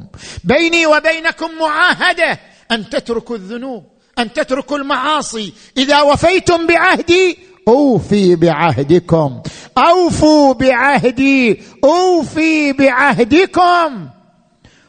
بيني 0.44 0.86
وبينكم 0.86 1.50
معاهدة. 1.60 2.40
أن 2.72 2.90
تتركوا 2.90 3.36
الذنوب 3.36 3.84
أن 4.18 4.32
تتركوا 4.32 4.78
المعاصي. 4.78 5.52
إذا 5.76 6.02
وفيتم 6.02 6.66
بعهدي 6.66 7.38
أوفي 7.68 8.36
بعهدكم. 8.36 9.42
أوفوا 9.78 10.54
بعهدي. 10.54 11.62
أوفي 11.84 12.72
بعهدكم. 12.72 14.08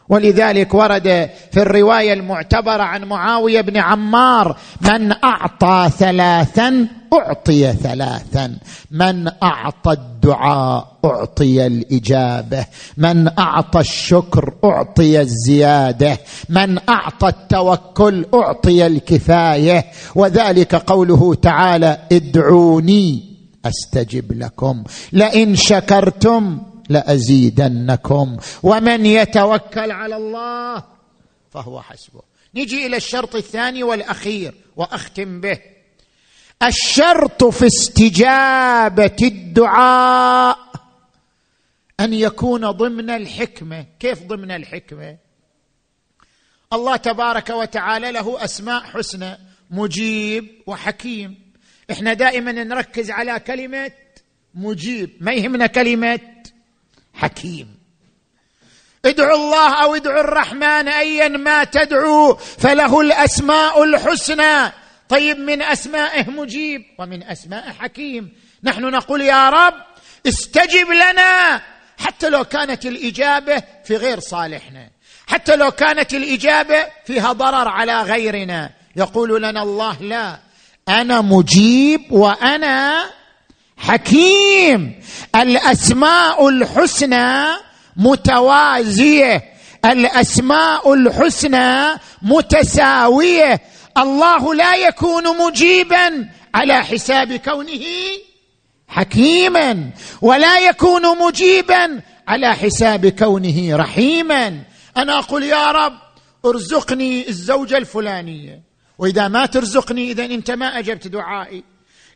ولذلك 0.10 0.74
ورد 0.74 1.30
في 1.52 1.62
الرواية 1.62 2.14
المعتبرة 2.14 2.84
عن 2.84 3.04
معاوية 3.04 3.62
بن 3.62 3.78
عمار 3.78 4.58
من 4.82 5.12
أعطى 5.24 5.90
ثلاثا 5.98 6.88
أعطي 7.14 7.74
ثلاثا 7.74 8.58
من 8.92 9.28
أعطى 9.44 9.92
الدعاء 9.92 10.98
أعطي 11.06 11.68
الإجابة 11.68 12.66
من 12.98 13.28
أعطى 13.40 13.80
الشكر 13.80 14.54
أعطي 14.64 15.22
الزيادة 15.22 16.18
من 16.50 16.80
أعطى 16.90 17.28
التوكل 17.28 18.26
أعطي 18.34 18.88
الكفاية 18.88 19.86
وذلك 20.16 20.76
قوله 20.76 21.36
تعالى 21.36 21.98
ادعوني 22.12 23.24
أستجب 23.66 24.32
لكم 24.32 24.84
لئن 25.12 25.56
شكرتم 25.56 26.58
لأزيدنكم. 26.90 28.38
ومن 28.64 29.06
يتوكل 29.06 29.92
على 29.92 30.16
الله 30.16 30.84
فهو 31.52 31.82
حسبه. 31.82 32.22
نجي 32.56 32.86
إلى 32.86 32.98
الشرط 32.98 33.36
الثاني 33.36 33.84
والأخير 33.84 34.54
وأختم 34.76 35.42
به. 35.42 35.60
الشرط 36.64 37.44
في 37.44 37.66
استجابة 37.66 39.18
الدعاء 39.22 40.58
أن 42.00 42.14
يكون 42.14 42.72
ضمن 42.72 43.10
الحكمة. 43.10 43.86
كيف 44.00 44.24
ضمن 44.24 44.52
الحكمة؟ 44.52 45.18
الله 46.74 46.96
تبارك 46.96 47.50
وتعالى 47.50 48.12
له 48.12 48.44
أسماء 48.44 48.82
حسنى 48.84 49.38
مجيب 49.72 50.48
وحكيم. 50.68 51.40
إحنا 51.92 52.14
دائما 52.14 52.52
نركز 52.52 53.12
على 53.12 53.40
كلمة 53.40 53.92
مجيب. 54.54 55.10
ما 55.20 55.34
يهمنا 55.34 55.68
كلمة 55.68 56.20
حكيم. 57.18 57.78
ادعوا 59.06 59.36
الله 59.36 59.84
أو 59.84 59.96
ادعوا 59.96 60.22
الرحمن 60.22 60.88
ايا 60.88 61.28
ما 61.28 61.64
تدعو 61.64 62.36
فله 62.36 63.02
الأسماء 63.02 63.84
الحسنى. 63.84 64.72
طيب 65.10 65.38
من 65.38 65.62
أسمائه 65.62 66.30
مجيب 66.30 66.82
ومن 67.00 67.24
أسمائه 67.24 67.72
حكيم. 67.72 68.34
نحن 68.64 68.82
نقول 68.82 69.22
يا 69.22 69.50
رب 69.50 69.74
استجب 70.28 70.88
لنا. 70.90 71.62
حتى 71.98 72.30
لو 72.30 72.44
كانت 72.44 72.86
الإجابة 72.86 73.64
في 73.86 73.96
غير 73.96 74.20
صالحنا. 74.20 74.90
حتى 75.28 75.56
لو 75.56 75.72
كانت 75.72 76.14
الإجابة 76.14 76.86
فيها 77.06 77.34
ضرر 77.34 77.68
على 77.68 78.02
غيرنا. 78.02 78.70
يقول 78.96 79.42
لنا 79.42 79.64
الله 79.64 80.02
لا 80.02 80.40
أنا 80.90 81.22
مجيب 81.22 82.12
وأنا 82.12 83.06
حكيم. 83.78 85.02
الأسماء 85.36 86.50
الحسنى 86.50 87.46
متوازية. 87.96 89.44
الأسماء 89.86 90.94
الحسنى 90.94 92.00
متساوية. 92.22 93.62
الله 93.98 94.56
لا 94.56 94.76
يكون 94.76 95.38
مجيبا 95.38 96.30
على 96.56 96.84
حساب 96.84 97.34
كونه 97.34 97.86
حكيما 98.88 99.90
ولا 100.22 100.60
يكون 100.60 101.18
مجيبا 101.20 102.02
على 102.28 102.56
حساب 102.56 103.08
كونه 103.08 103.76
رحيما. 103.76 104.62
أنا 104.98 105.20
أقول 105.20 105.44
يا 105.44 105.72
رب 105.72 105.94
ارزقني 106.46 107.30
الزوجة 107.30 107.78
الفلانية. 107.78 108.62
وإذا 108.98 109.28
ما 109.28 109.46
ترزقني 109.46 110.12
إذا 110.12 110.26
أنت 110.26 110.52
ما 110.52 110.80
أجبت 110.80 111.08
دعائي. 111.08 111.64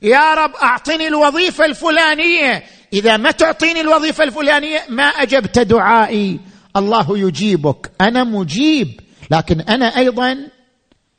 يا 0.02 0.34
رب 0.34 0.56
أعطني 0.56 1.08
الوظيفة 1.08 1.66
الفلانية. 1.66 2.64
إذا 2.94 3.18
ما 3.18 3.32
تعطيني 3.32 3.82
الوظيفة 3.82 4.24
الفلانية 4.24 4.80
ما 4.90 5.04
أجبت 5.04 5.60
دعائي. 5.60 6.40
الله 6.76 7.18
يجيبك. 7.18 7.92
أنا 8.02 8.24
مجيب 8.24 9.00
لكن 9.32 9.62
أنا 9.62 9.98
أيضا 9.98 10.38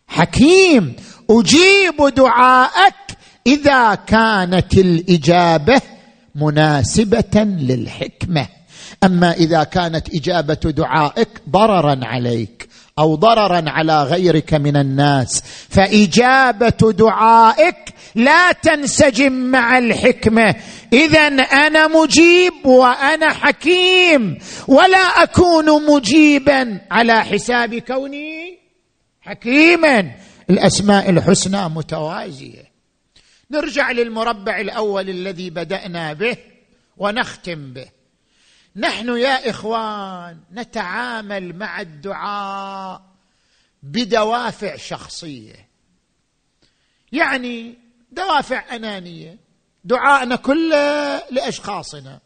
حكيم. 0.09 0.97
أجيب 1.31 2.15
دعاءك 2.17 2.95
إذا 3.47 3.95
كانت 3.95 4.75
الإجابة 4.75 5.81
مناسبة 6.35 7.43
للحكمة. 7.45 8.49
أما 9.05 9.33
إذا 9.33 9.65
كانت 9.65 10.15
إجابة 10.15 10.55
دعائك 10.55 11.29
ضررا 11.51 12.01
عليك. 12.03 12.69
أو 12.99 13.15
ضررا 13.15 13.71
على 13.71 14.03
غيرك 14.03 14.55
من 14.55 14.77
الناس. 14.77 15.43
فإجابة 15.71 16.93
دعائك 16.93 17.95
لا 18.15 18.53
تنسجم 18.53 19.33
مع 19.33 19.79
الحكمة. 19.79 20.55
اذا 20.93 21.27
أنا 21.67 21.87
مجيب 21.89 22.67
وأنا 22.67 23.33
حكيم. 23.33 24.39
ولا 24.69 25.23
أكون 25.23 25.87
مجيبا 25.87 26.81
على 26.91 27.25
حساب 27.25 27.75
كوني 27.75 28.59
حكيما. 29.21 30.11
الأسماء 30.51 31.11
الحسنى 31.11 31.69
متوازية. 31.69 32.73
نرجع 33.51 33.91
للمربع 33.91 34.61
الأول 34.61 35.11
الذي 35.11 35.51
بدأنا 35.51 36.13
به 36.13 36.37
ونختم 36.97 37.73
به. 37.73 38.02
نحن 38.77 39.17
يا 39.17 39.51
إخوان 39.51 40.41
نتعامل 40.53 41.57
مع 41.57 41.81
الدعاء 41.81 43.03
بدوافع 43.83 44.77
شخصية. 44.77 45.69
يعني 47.13 47.79
دوافع 48.11 48.77
أنانية. 48.77 49.39
دعاءنا 49.85 50.37
كله 50.37 51.19
لأشخاصنا. 51.31 52.21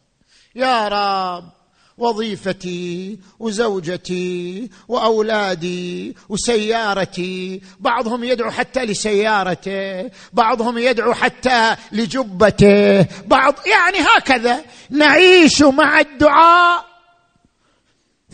يا 0.54 0.88
رب 0.88 1.55
وظيفتي 1.98 3.18
وزوجتي 3.38 4.70
وأولادي 4.88 6.16
وسيارتي. 6.28 7.60
بعضهم 7.80 8.24
يدعو 8.24 8.50
حتى 8.50 8.84
لسيارته 8.84 10.10
بعضهم 10.32 10.78
يدعو 10.78 11.14
حتى 11.14 11.76
لجبته. 11.92 13.06
بعض 13.26 13.54
يعني 13.66 13.98
هكذا 13.98 14.60
نعيش 14.90 15.62
مع 15.62 16.00
الدعاء 16.00 16.84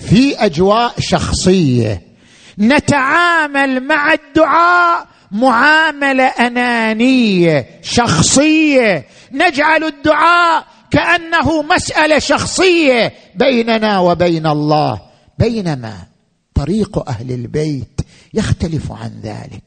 في 0.09 0.37
أجواء 0.37 0.95
شخصية. 1.01 2.03
نتعامل 2.59 3.87
مع 3.87 4.13
الدعاء 4.13 5.07
معاملة 5.33 6.25
أنانية 6.25 7.81
شخصية. 7.83 9.07
نجعل 9.33 9.85
الدعاء 9.85 10.67
كأنه 10.93 11.63
مسألة 11.63 12.19
شخصية 12.19 13.13
بيننا 13.35 13.99
وبين 13.99 14.47
الله. 14.47 15.01
بينما 15.39 15.95
طريق 16.55 17.09
أهل 17.09 17.33
البيت 17.33 18.01
يختلف 18.35 18.93
عن 18.93 19.21
ذلك. 19.23 19.63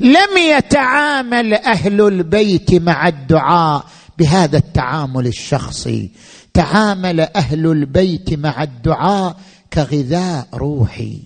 لم 0.00 0.38
يتعامل 0.38 1.54
أهل 1.54 2.00
البيت 2.00 2.74
مع 2.74 3.08
الدعاء 3.08 3.84
بهذا 4.18 4.58
التعامل 4.58 5.26
الشخصي. 5.26 6.10
تعامل 6.54 7.20
أهل 7.20 7.66
البيت 7.66 8.38
مع 8.38 8.62
الدعاء 8.62 9.36
كغذاء 9.72 10.48
روحي. 10.54 11.22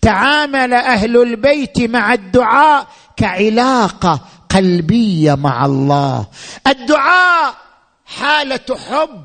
تعامل 0.00 0.74
أهل 0.74 1.22
البيت 1.22 1.80
مع 1.80 2.14
الدعاء 2.14 2.86
كعلاقة 3.16 4.20
قلبية 4.50 5.34
مع 5.34 5.66
الله. 5.66 6.26
الدعاء 6.66 7.67
حالة 8.16 8.78
حب 8.90 9.24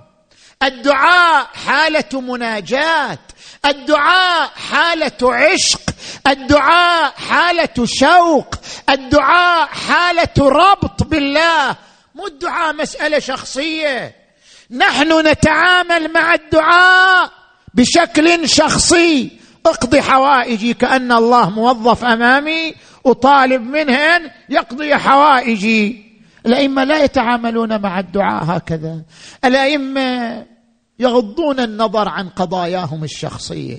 الدعاء 0.63 1.49
حالة 1.65 2.21
مناجاة 2.21 3.19
الدعاء 3.65 4.51
حالة 4.71 5.33
عشق 5.33 5.81
الدعاء 6.27 7.13
حالة 7.29 7.85
شوق 7.85 8.55
الدعاء 8.89 9.67
حالة 9.67 10.49
ربط 10.49 11.03
بالله. 11.03 11.75
مو 12.15 12.27
الدعاء 12.27 12.73
مسألة 12.73 13.19
شخصية. 13.19 14.15
نحن 14.71 15.27
نتعامل 15.27 16.13
مع 16.13 16.33
الدعاء 16.33 17.31
بشكل 17.73 18.49
شخصي. 18.49 19.39
اقضي 19.65 20.01
حوائجي 20.01 20.73
كأن 20.73 21.11
الله 21.11 21.49
موظف 21.49 22.03
أمامي 22.03 22.75
أطالب 23.05 23.61
منه 23.61 23.97
أن 23.97 24.31
يقضي 24.49 24.95
حوائجي. 24.95 26.12
الأئمة 26.45 26.83
لا 26.83 27.03
يتعاملون 27.03 27.81
مع 27.81 27.99
الدعاء 27.99 28.43
هكذا. 28.43 29.01
الأئمة 29.45 30.45
يغضون 30.99 31.59
النظر 31.59 32.09
عن 32.09 32.29
قضاياهم 32.29 33.03
الشخصية. 33.03 33.77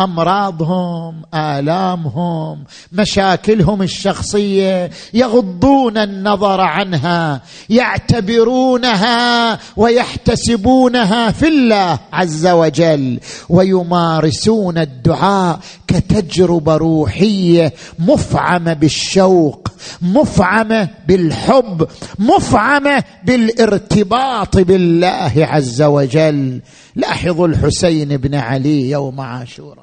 أمراضهم 0.00 1.22
آلامهم 1.34 2.64
مشاكلهم 2.92 3.82
الشخصية 3.82 4.90
يغضون 5.14 5.98
النظر 5.98 6.60
عنها 6.60 7.42
يعتبرونها 7.70 9.58
ويحتسبونها 9.76 11.30
في 11.30 11.48
الله 11.48 11.98
عز 12.12 12.46
وجل 12.46 13.20
ويمارسون 13.48 14.78
الدعاء 14.78 15.60
كتجربة 15.86 16.76
روحية 16.76 17.72
مفعمة 17.98 18.72
بالشوق 18.72 19.68
مفعمة 20.02 20.88
بالحب 21.08 21.88
مفعمة 22.18 23.04
بالارتباط 23.24 24.58
بالله 24.58 25.32
عز 25.36 25.82
وجل. 25.82 26.60
لاحظوا 26.96 27.46
الحسين 27.46 28.16
بن 28.16 28.34
علي 28.34 28.90
يوم 28.90 29.20
عاشوراء. 29.20 29.81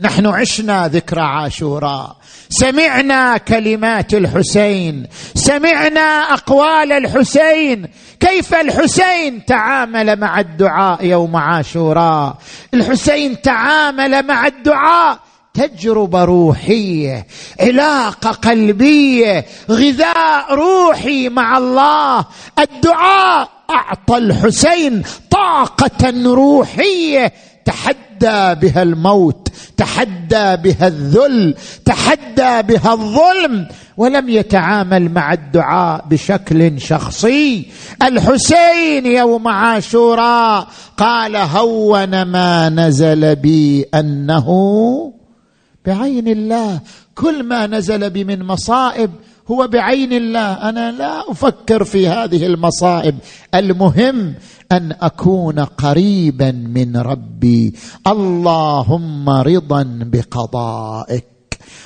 نحن 0.00 0.26
عشنا 0.26 0.88
ذكرى 0.88 1.20
عاشوراء 1.20 2.16
سمعنا 2.48 3.36
كلمات 3.36 4.14
الحسين. 4.14 5.06
سمعنا 5.34 6.34
أقوال 6.34 6.92
الحسين. 6.92 7.88
كيف 8.20 8.54
الحسين 8.54 9.44
تعامل 9.44 10.20
مع 10.20 10.40
الدعاء 10.40 11.04
يوم 11.04 11.36
عاشوراء 11.36 12.36
الحسين 12.74 13.42
تعامل 13.42 14.26
مع 14.26 14.46
الدعاء 14.46 15.18
تجربة 15.54 16.24
روحية 16.24 17.26
علاقة 17.60 18.30
قلبية 18.30 19.46
غذاء 19.70 20.54
روحي 20.54 21.28
مع 21.28 21.58
الله. 21.58 22.24
الدعاء 22.58 23.48
أعطى 23.70 24.16
الحسين 24.16 25.02
طاقة 25.30 26.32
روحية 26.34 27.32
تحدى 27.64 28.60
بها 28.60 28.82
الموت. 28.82 29.43
تحدى 29.76 30.56
بها 30.56 30.86
الذل 30.86 31.54
تحدى 31.84 32.74
بها 32.74 32.92
الظلم 32.92 33.68
ولم 33.96 34.28
يتعامل 34.28 35.10
مع 35.10 35.32
الدعاء 35.32 36.04
بشكل 36.10 36.80
شخصي. 36.80 37.66
الحسين 38.02 39.06
يوم 39.06 39.48
عاشوراء 39.48 40.68
قال 40.96 41.36
هون 41.36 42.22
ما 42.22 42.68
نزل 42.68 43.36
بي 43.36 43.86
أنه 43.94 44.48
بعين 45.86 46.28
الله. 46.28 46.80
كل 47.14 47.42
ما 47.42 47.66
نزل 47.66 48.10
بي 48.10 48.24
من 48.24 48.42
مصائب 48.42 49.10
هو 49.50 49.68
بعين 49.68 50.12
الله. 50.12 50.68
أنا 50.68 50.92
لا 50.92 51.30
أفكر 51.30 51.84
في 51.84 52.08
هذه 52.08 52.46
المصائب. 52.46 53.14
المهم 53.54 54.34
أن 54.72 54.96
أكون 55.00 55.60
قريبا 55.60 56.50
من 56.50 56.96
ربي. 56.96 57.74
اللهم 58.06 59.30
رضا 59.30 59.98
بقضائك 60.02 61.24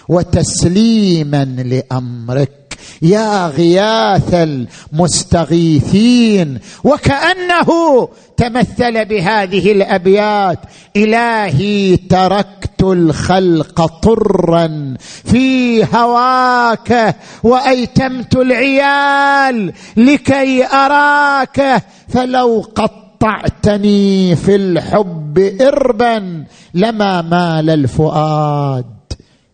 وتسليما 0.09 1.44
لأمرك. 1.44 2.78
يا 3.02 3.48
غياث 3.48 4.34
المستغيثين. 4.34 6.59
وكأنه 6.84 8.09
تمثل 8.36 9.04
بهذه 9.04 9.72
الأبيات. 9.72 10.59
إلهي 10.96 11.96
تركت 11.96 12.67
الخلق 12.82 13.86
طرا 13.86 14.94
في 15.24 15.84
هواك 15.84 17.16
وأيتمت 17.42 18.36
العيال 18.36 19.72
لكي 19.96 20.66
أراك 20.66 21.82
فلو 22.08 22.64
قطعتني 22.74 24.36
في 24.36 24.56
الحب 24.56 25.38
إربا 25.60 26.44
لما 26.74 27.22
مال 27.22 27.70
الفؤاد 27.70 28.86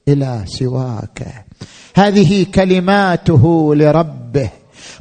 إلى 0.09 0.45
سواك. 0.47 1.45
هذه 1.95 2.47
كلماته 2.55 3.75
لربه. 3.75 4.51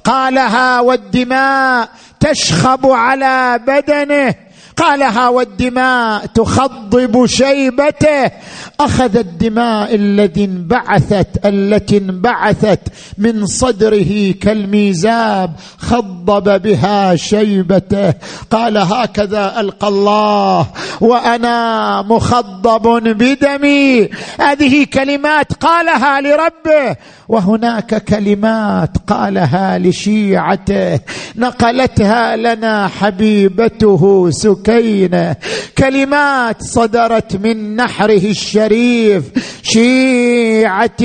قالها 0.04 0.80
والدماء 0.80 1.90
تشخب 2.20 2.86
على 2.86 3.60
بدنه 3.68 4.36
قالها 4.78 5.30
والدماء 5.30 6.26
تخضب 6.26 7.26
شيبته. 7.26 8.32
أخذ 8.80 9.18
الدماء 9.18 9.96
الذي 9.96 10.46
انبعثت 10.46 11.28
التي 11.46 11.98
انبعثت 11.98 12.80
من 13.18 13.46
صدره 13.46 14.32
كالميزاب 14.42 15.52
خضب 15.78 16.62
بها 16.62 17.16
شيبته. 17.16 18.14
قال 18.52 18.78
هكذا 18.78 19.60
ألقى 19.60 19.88
الله 19.88 20.68
وأنا 21.02 22.02
مخضب 22.02 22.88
بدمي. 23.18 24.10
هذه 24.40 24.86
كلمات 24.94 25.54
قالها 25.54 26.22
لربه 26.22 26.96
وهناك 27.28 28.04
كلمات 28.04 28.98
قالها 29.08 29.78
لشيعته. 29.80 31.00
نقلتها 31.36 32.36
لنا 32.36 32.88
حبيبته 32.88 34.30
سك 34.32 34.63
سكينه 34.64 35.36
كلمات 35.78 36.64
صدرت 36.64 37.36
من 37.36 37.76
نحره 37.76 38.32
الشريف. 38.32 39.24
شيعتي 39.64 41.04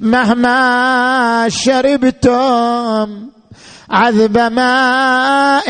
مهما 0.00 1.48
شربتم 1.48 3.28
عذب 3.90 4.38
ماء 4.38 5.66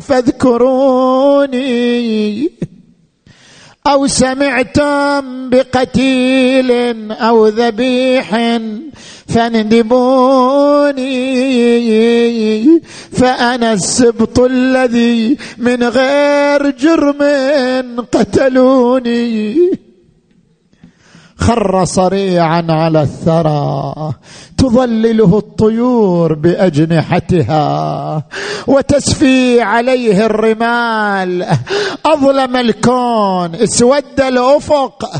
فاذكروني. 0.00 1.48
أو 3.86 4.06
سمعتم 4.06 5.50
بقتيل 5.50 6.70
أو 7.12 7.46
ذبيح 7.46 8.58
فاندبوني 9.28 11.08
فأنا 13.12 13.72
السبط 13.72 14.40
الذي 14.40 15.36
من 15.58 15.82
غير 15.82 16.70
جرم 16.70 17.22
قتلوني. 18.12 19.56
خر 21.38 21.84
صريعا 21.84 22.66
على 22.68 23.02
الثرى 23.02 24.12
تظلله 24.58 25.38
الطيور 25.38 26.34
بأجنحتها 26.34 28.22
وتسفي 28.66 29.60
عليه 29.60 30.26
الرمال. 30.26 31.46
أظلم 32.06 32.56
الكون 32.56 33.54
اسود 33.54 34.20
الأفق. 34.20 35.10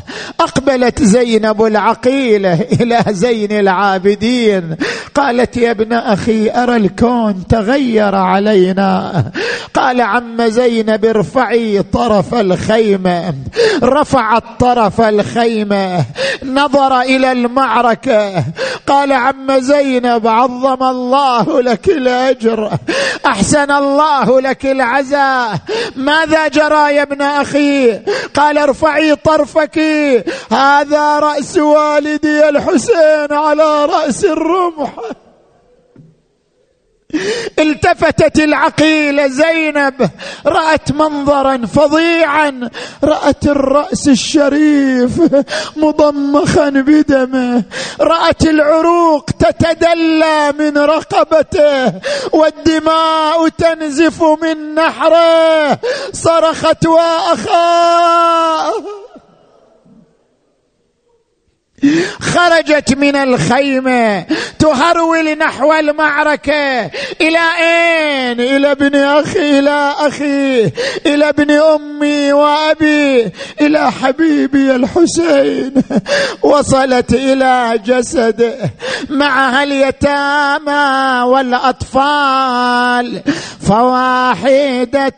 أقبلت 0.41 1.03
زينب 1.03 1.65
العقيلة 1.65 2.61
إلى 2.81 3.05
زين 3.11 3.53
العابدين. 3.53 4.77
قالت 5.15 5.57
يا 5.57 5.71
ابن 5.71 5.93
أخي 5.93 6.51
أرى 6.51 6.77
الكون 6.77 7.47
تغير 7.47 8.15
علينا. 8.15 9.25
قال 9.75 10.01
عم 10.01 10.43
زينب 10.47 11.05
ارفعي 11.05 11.83
طرف 11.83 12.35
الخيمه 12.35 13.35
رفعت 13.83 14.43
طرف 14.61 15.01
الخيمه 15.01 16.05
نظر 16.45 17.01
إلى 17.01 17.33
المعركة. 17.33 18.45
قال 18.87 19.13
عم 19.29 19.59
زينب 19.59 20.27
عظم 20.27 20.83
الله 20.83 21.61
لك 21.61 21.89
الأجر 21.89 22.71
أحسن 23.27 23.71
الله 23.71 24.41
لك 24.41 24.67
العزاء. 24.67 25.59
ماذا 25.97 26.49
جرى 26.49 26.95
يا 26.95 27.03
ابن 27.03 27.23
أخي؟ 27.23 27.93
قال 28.35 28.59
ارفعي 28.59 29.17
طرفك. 29.17 29.79
هذا 30.53 31.19
رأس 31.19 31.59
والدي 31.59 32.49
الحسين 32.49 33.33
على 33.33 33.85
رأس 33.85 34.25
الرمح. 34.25 34.93
التفتت 37.59 38.39
العقيله 38.39 39.27
زينب 39.27 40.11
رأت 40.47 40.93
منظرا 40.93 41.67
فظيعا 41.67 42.71
رأت 43.05 43.47
الرأس 43.47 44.09
الشريف 44.09 45.11
مضمخا 45.77 46.71
بدمه 46.71 47.65
رأت 48.01 48.43
العروق 48.43 49.25
تتدلى 49.25 50.53
من 50.59 50.79
رقبته 50.79 51.93
والدماء 52.33 53.49
تنزف 53.49 54.23
من 54.23 54.75
نحره 54.75 55.79
صرخت 56.13 56.87
وأخاه. 56.87 58.73
خرجت 62.21 62.99
من 62.99 63.17
الخيمه 63.17 64.27
تهرول 64.59 65.39
نحو 65.39 65.73
المعركة. 65.73 66.91
إلى 67.21 67.39
أين؟ 67.59 68.41
إلى 68.41 68.73
ابن 68.73 68.97
أخي 68.97 69.59
إلى 69.59 69.95
أخي 69.99 70.65
إلى 71.07 71.29
ابن 71.29 71.51
أمي 71.51 72.33
وأبي 72.33 73.33
إلى 73.61 73.93
حبيبي 73.93 74.77
الحسين. 74.77 75.75
وصلت 76.43 77.15
إلى 77.15 77.81
جسده 77.87 78.55
معها 79.11 79.63
اليتامى 79.63 81.23
والأطفال. 81.23 83.23
فواحدة 83.69 85.09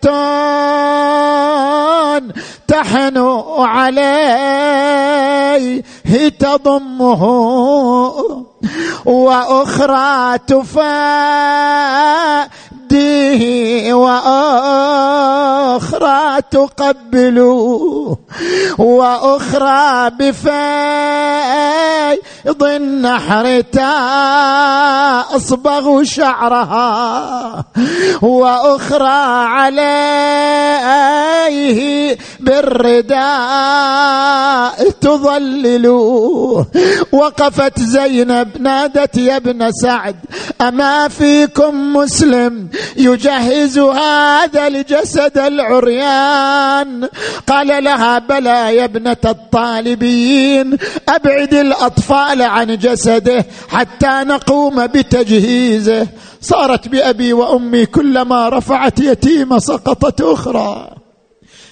تحن 2.69 3.43
عليه 3.59 5.20
تضمه 6.31 7.23
وأخرى 9.05 10.39
تفاديه 12.91 13.95
وأخرى 13.95 15.41
تقبل 16.51 17.39
وأخرى 18.79 20.11
بفيض 20.19 20.41
النحر 22.65 23.61
تصبغ 25.31 26.03
شعرها 26.03 27.65
وأخرى 28.23 29.47
عليه 29.47 30.91
بالرداء 32.41 33.21
تظلل 35.01 35.87
وقفت 37.13 37.81
زينب 37.81 38.49
نادت 38.61 39.17
يا 39.19 39.37
ابن 39.37 39.71
سعد 39.83 40.17
أما 40.61 41.09
فيكم 41.09 41.93
مسلم 41.97 42.69
يجهز 42.97 43.79
هذا 43.79 44.67
الجسد 44.67 45.39
العريان. 45.39 47.09
قال 47.47 47.85
لها 47.85 48.19
بلى 48.19 48.77
يا 48.77 48.85
ابنة 48.85 49.17
الطالبين 49.25 50.77
أبعد 51.09 51.55
الأطفال 51.55 52.43
عن 52.43 52.79
جسده 52.79 53.45
حتى 53.69 54.25
نقوم 54.25 54.87
بتجهيزه. 54.87 56.07
صارت 56.41 56.89
بأبي 56.89 57.33
وأمي 57.33 57.87
كلما 57.87 58.49
رفعت 58.49 59.01
يتيمه 59.01 59.59
سقطت 59.59 60.21
أخرى. 60.21 61.00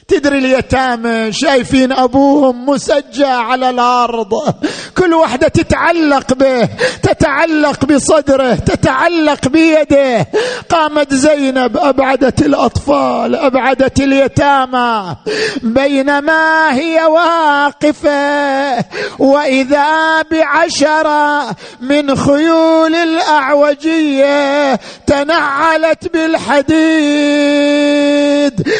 تدري 0.08 0.38
اليتامى؟ 0.38 1.32
شايفين 1.32 1.92
أبوهم 1.92 2.66
مسجى 2.66 3.24
على 3.24 3.70
الأرض. 3.70 4.54
كل 4.96 5.14
واحدة 5.14 5.48
تتعلق 5.48 6.34
به 6.34 6.68
تتعلق 7.02 7.84
بصدره 7.84 8.54
تتعلق 8.54 9.48
بيده. 9.48 10.26
قامت 10.68 11.14
زينب 11.14 11.76
أبعدت 11.76 12.42
الأطفال 12.42 13.34
أبعدت 13.34 14.00
اليتامى. 14.00 15.16
بينما 15.62 16.74
هي 16.74 17.04
واقفة 17.04 18.84
وإذا 19.18 20.22
بعشره 20.22 21.56
من 21.80 22.16
خيول 22.16 22.94
الأعوجية 22.94 24.74
تنعلت 25.06 26.12
بالحديد 26.12 26.78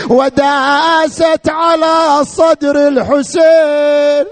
وداس 0.08 1.17
دست 1.18 1.48
على 1.48 2.24
صدر 2.24 2.88
الحسين 2.88 4.26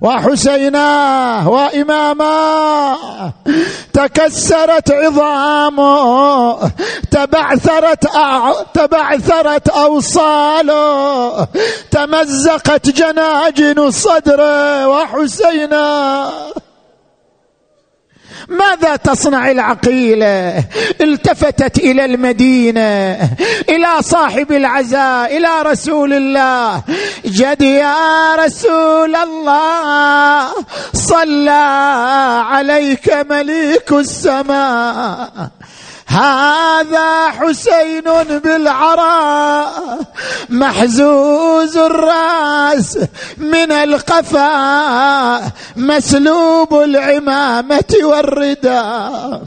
وحسيناه 0.00 1.48
وإماماه 1.48 3.32
تكسرت 3.92 4.90
عظامه 4.92 6.70
تبعثرت. 7.10 8.06
تبعثرت 8.74 9.68
أوصاله 9.68 11.46
تمزقت 11.90 12.90
جناجن 12.90 13.90
صدره 13.90 14.88
وحسيناه 14.88 16.30
ماذا 18.48 18.96
تصنع 18.96 19.50
العقيله 19.50 20.64
التفتت 21.00 21.78
إلى 21.78 22.04
المدينة 22.04 23.18
إلى 23.68 23.88
صاحب 24.00 24.52
العزاء 24.52 25.36
إلى 25.36 25.62
رسول 25.62 26.12
الله. 26.12 26.82
جد 27.24 27.62
يا 27.62 28.34
رسول 28.34 29.16
الله 29.16 30.48
صلى 30.92 31.64
عليك 32.46 33.26
مليك 33.30 33.92
السماء. 33.92 35.50
هذا 36.10 37.30
حسين 37.30 38.02
بالعراء 38.44 39.98
محزوز 40.48 41.76
الراس 41.76 42.98
من 43.38 43.72
القفا 43.72 45.52
مسلوب 45.76 46.74
العمامة 46.74 47.94
والرداء. 48.02 49.42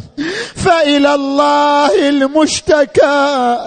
فإلى 0.66 1.16
الله 1.16 2.10
المشتكى 2.10 3.58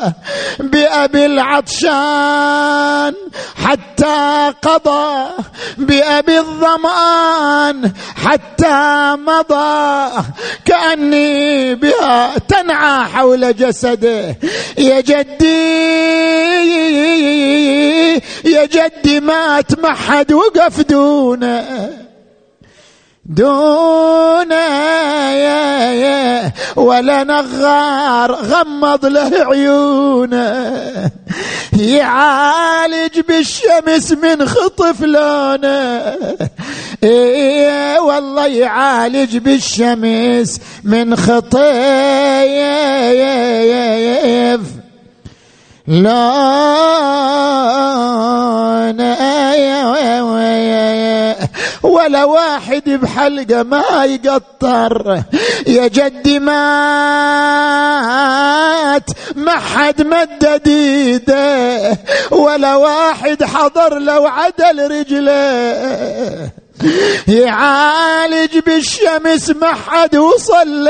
بأبي 0.58 1.26
العطشان 1.26 3.14
حتى 3.64 4.52
قضى 4.62 5.28
بأبي 5.78 6.38
الظمآن 6.38 7.92
حتى 8.24 9.16
مضى. 9.18 10.10
كأني 10.64 11.74
بها 11.74 12.38
تنعى 12.38 12.85
حول 13.04 13.56
جسده. 13.56 14.36
يا 14.78 15.00
جدي 15.00 15.76
يا 18.44 18.64
جدي 18.66 19.20
مات 19.20 19.80
ما 19.80 19.94
حد 19.94 20.32
وقف 20.32 20.80
دونه. 20.80 22.05
دون 23.28 24.50
يا 24.50 25.92
يا 25.92 26.52
ولا 26.76 27.24
نغار 27.24 28.32
غمض 28.32 29.06
له 29.06 29.30
عيونه. 29.34 31.10
يعالج 31.78 33.20
بالشمس 33.20 34.12
من 34.12 34.48
خطف 34.48 35.00
لونه. 35.00 36.14
إيه 37.02 37.98
والله 37.98 38.46
يعالج 38.46 39.36
بالشمس 39.36 40.60
من 40.84 41.16
خطيف 41.16 41.66
لونه. 45.88 46.36
ولا 51.86 52.24
واحد 52.24 52.90
بحلقة 52.90 53.62
ما 53.62 54.04
يقطر. 54.04 55.22
يا 55.66 55.86
جدي 55.88 56.38
مات 56.38 56.56
ما 59.36 59.52
حد 59.52 60.02
مدد 60.02 60.68
ايده 60.68 61.98
ولا 62.30 62.76
واحد 62.76 63.44
حضر 63.44 63.98
لو 63.98 64.26
عدل 64.26 64.90
رجله. 64.90 66.50
يعالج 67.28 68.58
بالشمس 68.66 69.50
ما 69.50 69.72
حد 69.72 70.16
وصل 70.16 70.88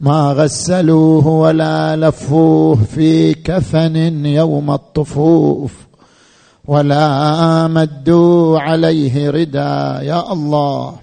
ما 0.00 0.34
غسلوه 0.36 1.28
ولا 1.28 1.96
لفوه 1.96 2.78
في 2.94 3.34
كفن 3.34 4.26
يوم 4.26 4.70
الطفوف. 4.70 5.85
ولا 6.68 7.68
مدوا 7.68 8.60
عليه 8.60 9.30
ردا 9.30 10.00
يا 10.02 10.32
الله. 10.32 10.96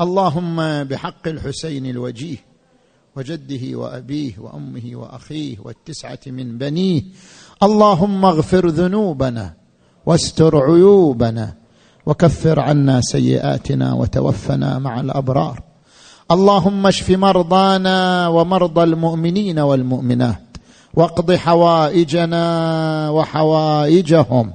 اللهم 0.00 0.84
بحق 0.84 1.28
الحسين 1.28 1.86
الوجيه 1.86 2.36
وجده 3.16 3.78
وأبيه 3.78 4.38
وأمه 4.38 4.90
وأخيه 4.94 5.56
والتسعة 5.64 6.18
من 6.26 6.58
بنيه. 6.58 7.02
اللهم 7.62 8.24
اغفر 8.24 8.66
ذنوبنا 8.68 9.54
واستر 10.06 10.56
عيوبنا 10.56 11.54
وكفر 12.06 12.60
عنا 12.60 13.00
سيئاتنا 13.00 13.94
وتوفنا 13.94 14.78
مع 14.78 15.00
الأبرار. 15.00 15.62
اللهم 16.30 16.86
اشف 16.86 17.10
مرضانا 17.10 18.28
ومرضى 18.28 18.82
المؤمنين 18.82 19.58
والمؤمنات. 19.58 20.49
واقض 20.94 21.32
حوائجنا 21.32 22.44
وحوائجهم. 23.10 24.52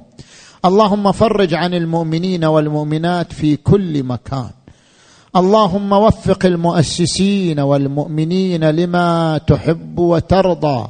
اللهم 0.64 1.12
فرج 1.12 1.54
عن 1.54 1.74
المؤمنين 1.74 2.44
والمؤمنات 2.44 3.32
في 3.32 3.56
كل 3.56 4.02
مكان. 4.02 4.50
اللهم 5.36 5.92
وفق 5.92 6.46
المؤسسين 6.46 7.60
والمؤمنين 7.60 8.64
لما 8.64 9.38
تحب 9.38 9.98
وترضى. 9.98 10.88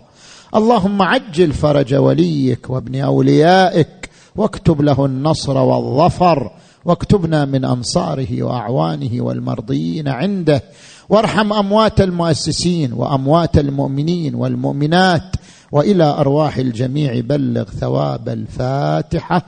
اللهم 0.54 1.02
عجل 1.02 1.52
فرج 1.52 1.94
وليك 1.94 2.70
وابن 2.70 3.00
أوليائك 3.00 4.10
واكتب 4.36 4.82
له 4.82 5.06
النصر 5.06 5.58
والظفر. 5.58 6.50
واكتبنا 6.86 7.44
من 7.44 7.64
انصاره 7.64 8.42
وأعوانه 8.42 9.22
والمرضيين 9.22 10.08
عنده. 10.08 10.62
وارحم 11.08 11.52
أموات 11.52 12.00
المؤسسين 12.00 12.92
وأموات 12.92 13.58
المؤمنين 13.58 14.34
والمؤمنات 14.34 15.36
وإلى 15.72 16.04
أرواح 16.04 16.56
الجميع. 16.56 17.20
بلغ 17.20 17.64
ثواب 17.64 18.28
الفاتحة. 18.28 19.42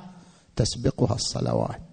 تسبقها 0.56 1.14
الصلوات. 1.14 1.87